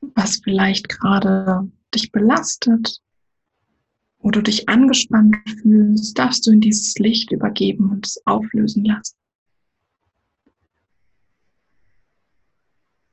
[0.00, 3.00] was vielleicht gerade dich belastet
[4.18, 9.16] oder dich angespannt fühlst, darfst du in dieses Licht übergeben und es auflösen lassen.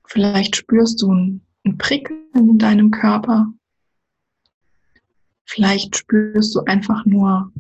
[0.08, 3.52] Vielleicht spürst du ein ein Prickeln in deinem Körper.
[5.46, 7.52] Vielleicht spürst du einfach nur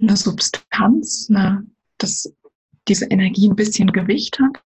[0.00, 1.66] eine Substanz, eine,
[1.98, 2.32] dass
[2.88, 4.62] diese Energie ein bisschen Gewicht hat.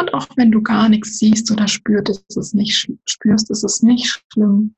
[0.00, 3.82] Und auch wenn du gar nichts siehst oder spürst, ist es nicht, spürst, ist es
[3.82, 4.74] nicht schlimm,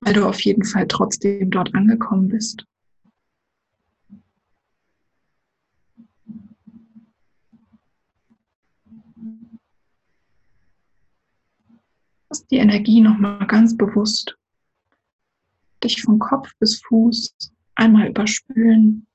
[0.00, 2.64] weil du auf jeden Fall trotzdem dort angekommen bist.
[12.28, 14.38] Lass die Energie nochmal ganz bewusst
[15.82, 17.34] dich von Kopf bis Fuß
[17.74, 19.08] einmal überspülen.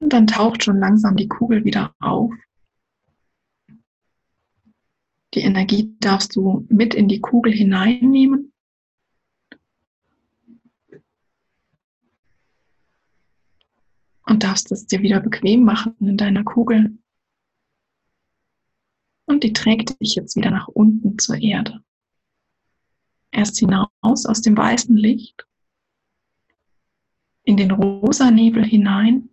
[0.00, 2.32] Und dann taucht schon langsam die Kugel wieder auf.
[5.34, 8.52] Die Energie darfst du mit in die Kugel hineinnehmen
[14.24, 16.98] und darfst es dir wieder bequem machen in deiner Kugel.
[19.26, 21.84] Und die trägt dich jetzt wieder nach unten zur Erde.
[23.30, 25.46] Erst hinaus aus dem weißen Licht,
[27.44, 29.29] in den rosa Nebel hinein.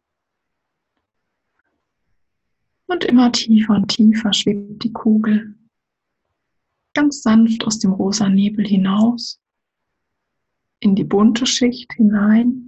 [2.88, 5.54] Und immer tiefer und tiefer schwebt die Kugel
[6.94, 9.40] ganz sanft aus dem rosa Nebel hinaus,
[10.80, 12.68] in die bunte Schicht hinein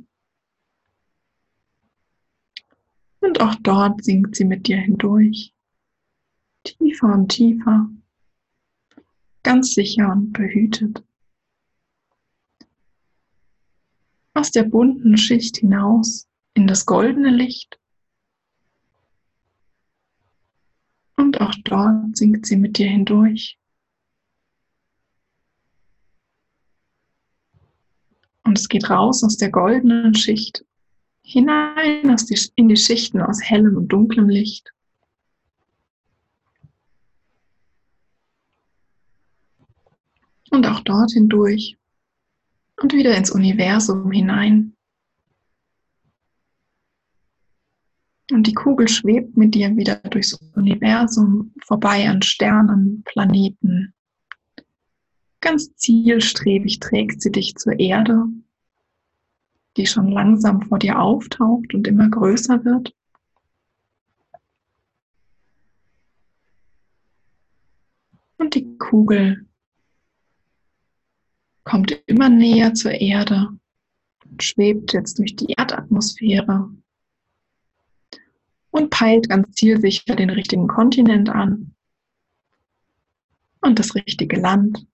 [3.22, 5.54] Und auch dort sinkt sie mit dir hindurch.
[6.64, 7.90] Tiefer und tiefer.
[9.44, 11.04] Ganz sicher und behütet.
[14.34, 17.79] Aus der bunten Schicht hinaus in das goldene Licht.
[21.20, 23.60] Und auch dort sinkt sie mit dir hindurch.
[28.46, 30.64] Und es geht raus aus der goldenen Schicht
[31.22, 32.16] hinein
[32.56, 34.72] in die Schichten aus hellem und dunklem Licht.
[40.52, 41.78] Und auch dort hindurch
[42.82, 44.74] und wieder ins Universum hinein.
[48.32, 53.94] Und die Kugel schwebt mit dir wieder durchs Universum vorbei an Sternen, Planeten.
[55.42, 58.28] Ganz zielstrebig trägt sie dich zur Erde
[59.80, 62.94] die schon langsam vor dir auftaucht und immer größer wird.
[68.38, 69.48] Und die Kugel
[71.64, 73.50] kommt immer näher zur Erde
[74.26, 76.70] und schwebt jetzt durch die Erdatmosphäre
[78.72, 81.74] und peilt ganz zielsicher den richtigen Kontinent an
[83.62, 84.86] und das richtige Land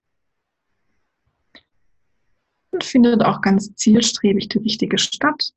[2.72, 5.54] und findet auch ganz zielstrebig die richtige Stadt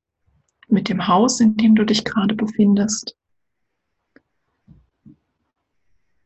[0.69, 3.17] mit dem Haus, in dem du dich gerade befindest.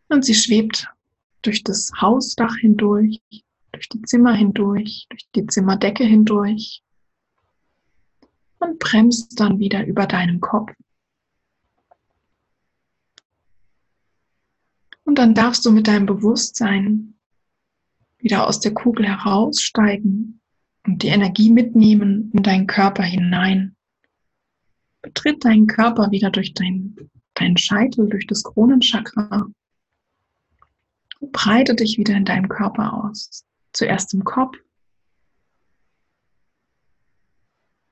[0.09, 0.89] Und sie schwebt
[1.41, 3.21] durch das Hausdach hindurch,
[3.73, 6.83] durch die Zimmer hindurch, durch die Zimmerdecke hindurch
[8.59, 10.73] und bremst dann wieder über deinem Kopf.
[15.05, 17.15] Und dann darfst du mit deinem Bewusstsein
[18.19, 20.41] wieder aus der Kugel heraussteigen
[20.87, 23.77] und die Energie mitnehmen in deinen Körper hinein.
[25.03, 29.47] Betritt deinen Körper wieder durch deinen, deinen Scheitel, durch das Kronenchakra.
[31.21, 33.45] Breite dich wieder in deinem Körper aus.
[33.73, 34.57] Zuerst im Kopf,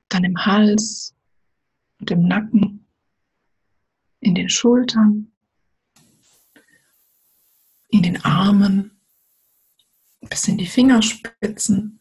[0.09, 1.15] dann im Hals
[1.99, 2.85] und im Nacken,
[4.19, 5.31] in den Schultern,
[7.91, 8.99] in den Armen,
[10.21, 11.99] bis in die Fingerspitzen,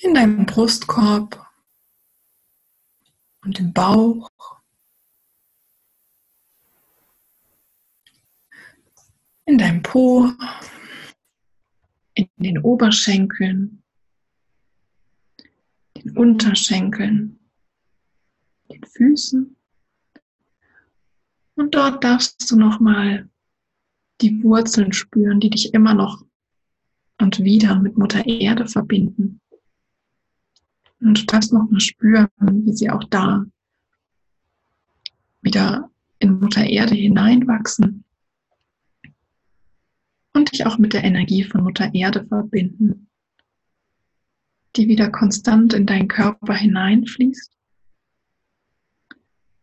[0.00, 1.46] in deinem Brustkorb
[3.42, 4.30] und im Bauch.
[9.44, 10.30] In deinem Po,
[12.14, 13.82] in den Oberschenkeln,
[15.96, 17.38] den Unterschenkeln,
[18.70, 19.57] den Füßen.
[21.58, 23.28] Und dort darfst du nochmal
[24.20, 26.24] die Wurzeln spüren, die dich immer noch
[27.20, 29.40] und wieder mit Mutter Erde verbinden.
[31.00, 33.44] Und du darfst nochmal spüren, wie sie auch da
[35.42, 35.90] wieder
[36.20, 38.04] in Mutter Erde hineinwachsen
[40.34, 43.08] und dich auch mit der Energie von Mutter Erde verbinden,
[44.76, 47.57] die wieder konstant in deinen Körper hineinfließt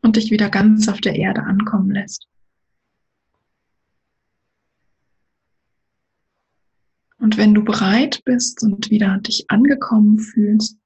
[0.06, 2.28] und dich wieder ganz auf der Erde ankommen lässt.
[7.18, 10.78] Und wenn du bereit bist und wieder dich angekommen fühlst,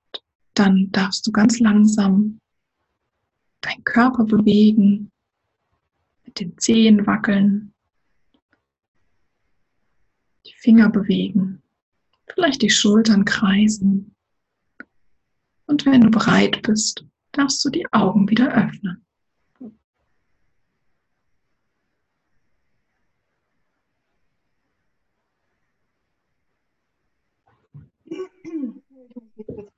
[0.54, 2.40] dann darfst du ganz langsam
[3.60, 5.12] deinen Körper bewegen,
[6.24, 7.74] mit den Zehen wackeln,
[10.46, 11.62] die Finger bewegen,
[12.34, 14.16] vielleicht die Schultern kreisen.
[15.66, 19.06] Und wenn du bereit bist, darfst du die Augen wieder öffnen.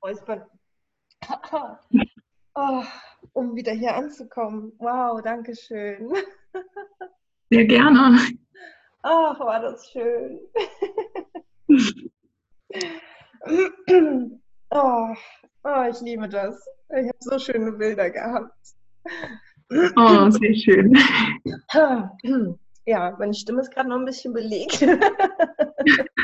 [0.03, 0.45] Räuspern.
[2.53, 2.83] Oh,
[3.31, 4.73] um wieder hier anzukommen.
[4.77, 6.13] Wow, danke schön.
[7.49, 8.19] Sehr gerne.
[9.03, 10.37] Ach, war das schön.
[14.69, 15.15] oh,
[15.63, 16.61] oh, ich liebe das.
[16.89, 18.53] Ich habe so schöne Bilder gehabt.
[19.95, 20.93] Oh, sehr schön.
[22.85, 24.81] Ja, meine Stimme ist gerade noch ein bisschen belegt.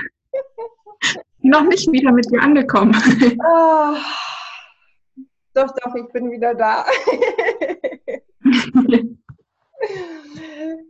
[1.40, 2.96] noch nicht wieder mit dir angekommen.
[3.44, 3.96] Oh,
[5.54, 6.86] doch, doch, ich bin wieder da.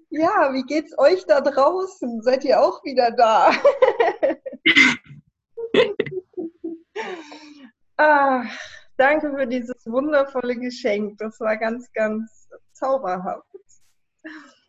[0.10, 2.22] ja, wie geht's euch da draußen?
[2.22, 3.49] Seid ihr auch wieder da?
[7.97, 8.43] ah,
[8.97, 11.18] danke für dieses wundervolle Geschenk.
[11.20, 13.47] Das war ganz, ganz zauberhaft.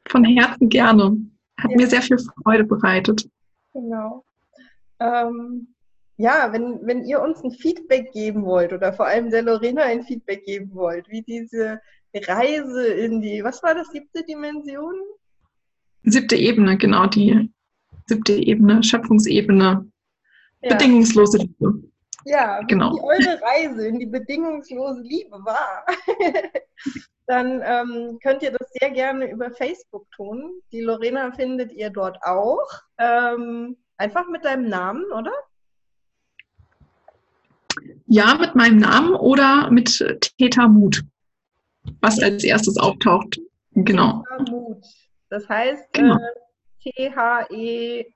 [0.09, 1.17] Von Herzen gerne.
[1.61, 1.77] Hat ja.
[1.77, 3.29] mir sehr viel Freude bereitet.
[3.73, 4.25] Genau.
[5.01, 5.75] Ähm,
[6.17, 10.03] ja, wenn, wenn ihr uns ein Feedback geben wollt oder vor allem der Lorena ein
[10.03, 11.81] Feedback geben wollt, wie diese
[12.15, 14.95] Reise in die, was war das, siebte Dimension?
[16.03, 17.51] Siebte Ebene, genau, die
[18.07, 19.89] siebte Ebene, Schöpfungsebene,
[20.63, 20.69] ja.
[20.69, 21.83] bedingungslose Liebe.
[22.25, 22.95] Ja, genau.
[22.95, 25.87] wie eure Reise in die bedingungslose Liebe war,
[27.27, 30.61] dann ähm, könnt ihr das sehr gerne über Facebook tun.
[30.73, 32.67] Die Lorena findet ihr dort auch.
[32.99, 35.33] Ähm, einfach mit deinem Namen, oder?
[38.07, 39.99] Ja, mit meinem Namen oder mit
[40.39, 41.05] Theta Mut,
[42.01, 43.39] was als erstes auftaucht.
[43.73, 44.25] Genau.
[44.39, 44.85] Theta Mut.
[45.29, 46.17] Das heißt genau.
[46.17, 48.07] äh, T-H-E.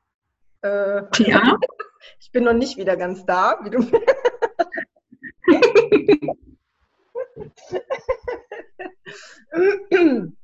[0.62, 1.58] Äh, T-A?
[2.18, 3.78] Ich bin noch nicht wieder ganz da, wie du.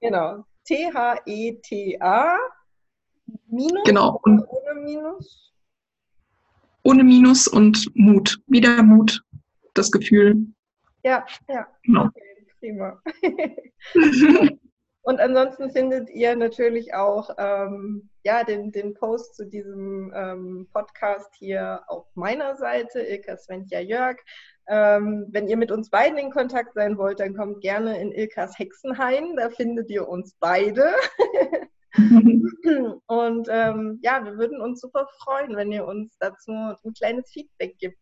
[0.00, 0.46] genau.
[0.64, 2.38] T-H-E-T-A.
[3.48, 4.20] Minus genau.
[4.24, 5.46] Und ohne Minus?
[6.86, 8.38] ohne Minus und Mut.
[8.46, 9.20] Wieder Mut,
[9.74, 10.46] das Gefühl.
[11.02, 11.66] Ja, ja.
[11.82, 12.06] Genau.
[12.06, 13.02] Okay, prima.
[15.02, 21.34] und ansonsten findet ihr natürlich auch ähm, ja, den, den Post zu diesem ähm, Podcast
[21.36, 24.18] hier auf meiner Seite, Ilka Svenja Jörg.
[24.68, 28.56] Ähm, wenn ihr mit uns beiden in Kontakt sein wollt, dann kommt gerne in Ilkas
[28.58, 29.34] Hexenhain.
[29.36, 30.94] Da findet ihr uns beide.
[33.06, 37.78] Und ähm, ja, wir würden uns super freuen, wenn ihr uns dazu ein kleines Feedback
[37.78, 37.98] gibt.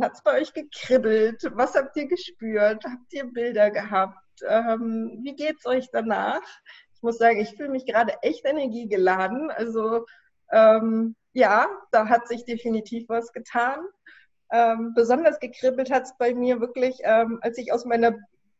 [0.00, 1.42] Hat es bei euch gekribbelt?
[1.54, 2.82] Was habt ihr gespürt?
[2.84, 4.16] Habt ihr Bilder gehabt?
[4.48, 6.40] Ähm, wie es euch danach?
[6.94, 9.50] Ich muss sagen, ich fühle mich gerade echt energiegeladen.
[9.50, 10.06] Also
[10.50, 13.80] ähm, ja, da hat sich definitiv was getan.
[14.50, 18.14] Ähm, besonders gekribbelt hat es bei mir wirklich, ähm, als ich aus meiner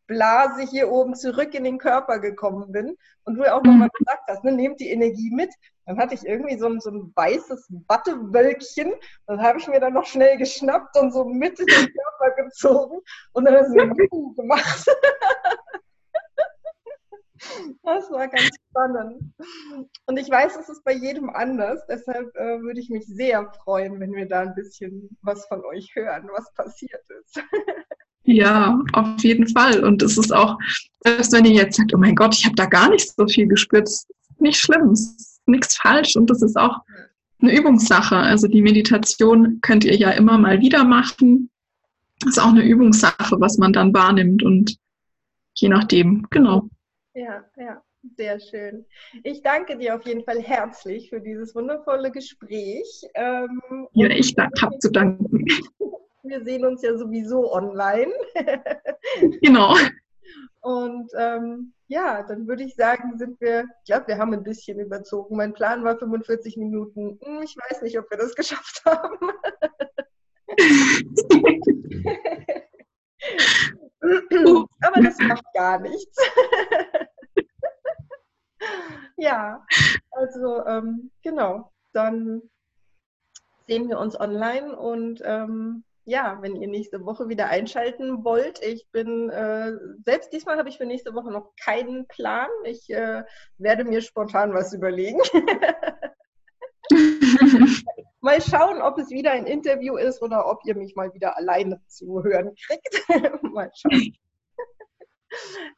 [0.07, 3.99] Blase hier oben zurück in den Körper gekommen bin und du ja auch nochmal mhm.
[3.99, 5.51] gesagt hast, ne, nehmt die Energie mit.
[5.87, 8.93] Dann hatte ich irgendwie so ein, so ein weißes Wattewölkchen.
[9.27, 13.01] Das habe ich mir dann noch schnell geschnappt und so mit in den Körper gezogen
[13.33, 14.87] und dann hast du so gemacht.
[17.83, 19.35] Das war ganz spannend.
[20.07, 21.85] Und ich weiß, es ist bei jedem anders.
[21.89, 25.91] Deshalb äh, würde ich mich sehr freuen, wenn wir da ein bisschen was von euch
[25.95, 27.43] hören, was passiert ist.
[28.25, 29.85] Ja, auf jeden Fall.
[29.85, 30.59] Und es ist auch,
[31.01, 33.47] selbst wenn ihr jetzt sagt, oh mein Gott, ich habe da gar nicht so viel
[33.47, 34.09] gespürt, ist
[34.39, 36.79] nicht schlimm, es ist nichts falsch und das ist auch
[37.41, 38.17] eine Übungssache.
[38.17, 41.51] Also die Meditation könnt ihr ja immer mal wieder machen.
[42.27, 44.77] Ist auch eine Übungssache, was man dann wahrnimmt und
[45.55, 46.69] je nachdem, genau.
[47.15, 47.83] Ja, ja,
[48.17, 48.85] sehr schön.
[49.25, 53.05] Ich danke dir auf jeden Fall herzlich für dieses wundervolle Gespräch.
[53.15, 53.61] Ähm,
[53.93, 55.47] ja, ich habe zu danken.
[56.23, 58.13] Wir sehen uns ja sowieso online.
[59.43, 59.75] genau.
[60.61, 64.79] Und ähm, ja, dann würde ich sagen, sind wir, ich glaube, wir haben ein bisschen
[64.79, 65.37] überzogen.
[65.37, 67.19] Mein Plan war 45 Minuten.
[67.23, 69.19] Hm, ich weiß nicht, ob wir das geschafft haben.
[74.81, 76.17] Aber das macht gar nichts.
[79.17, 79.65] ja,
[80.13, 82.43] also ähm, genau, dann
[83.67, 88.89] sehen wir uns online und ähm, ja, wenn ihr nächste Woche wieder einschalten wollt, ich
[88.91, 89.73] bin, äh,
[90.05, 92.49] selbst diesmal habe ich für nächste Woche noch keinen Plan.
[92.65, 93.23] Ich äh,
[93.59, 95.21] werde mir spontan was überlegen.
[98.21, 101.81] mal schauen, ob es wieder ein Interview ist oder ob ihr mich mal wieder alleine
[101.87, 103.09] zu hören kriegt.
[103.43, 104.17] mal schauen.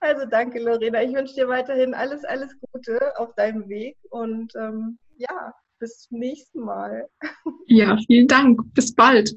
[0.00, 1.02] Also danke, Lorena.
[1.02, 6.18] Ich wünsche dir weiterhin alles, alles Gute auf deinem Weg und ähm, ja, bis zum
[6.18, 7.08] nächsten Mal.
[7.66, 8.60] Ja, vielen Dank.
[8.74, 9.36] Bis bald.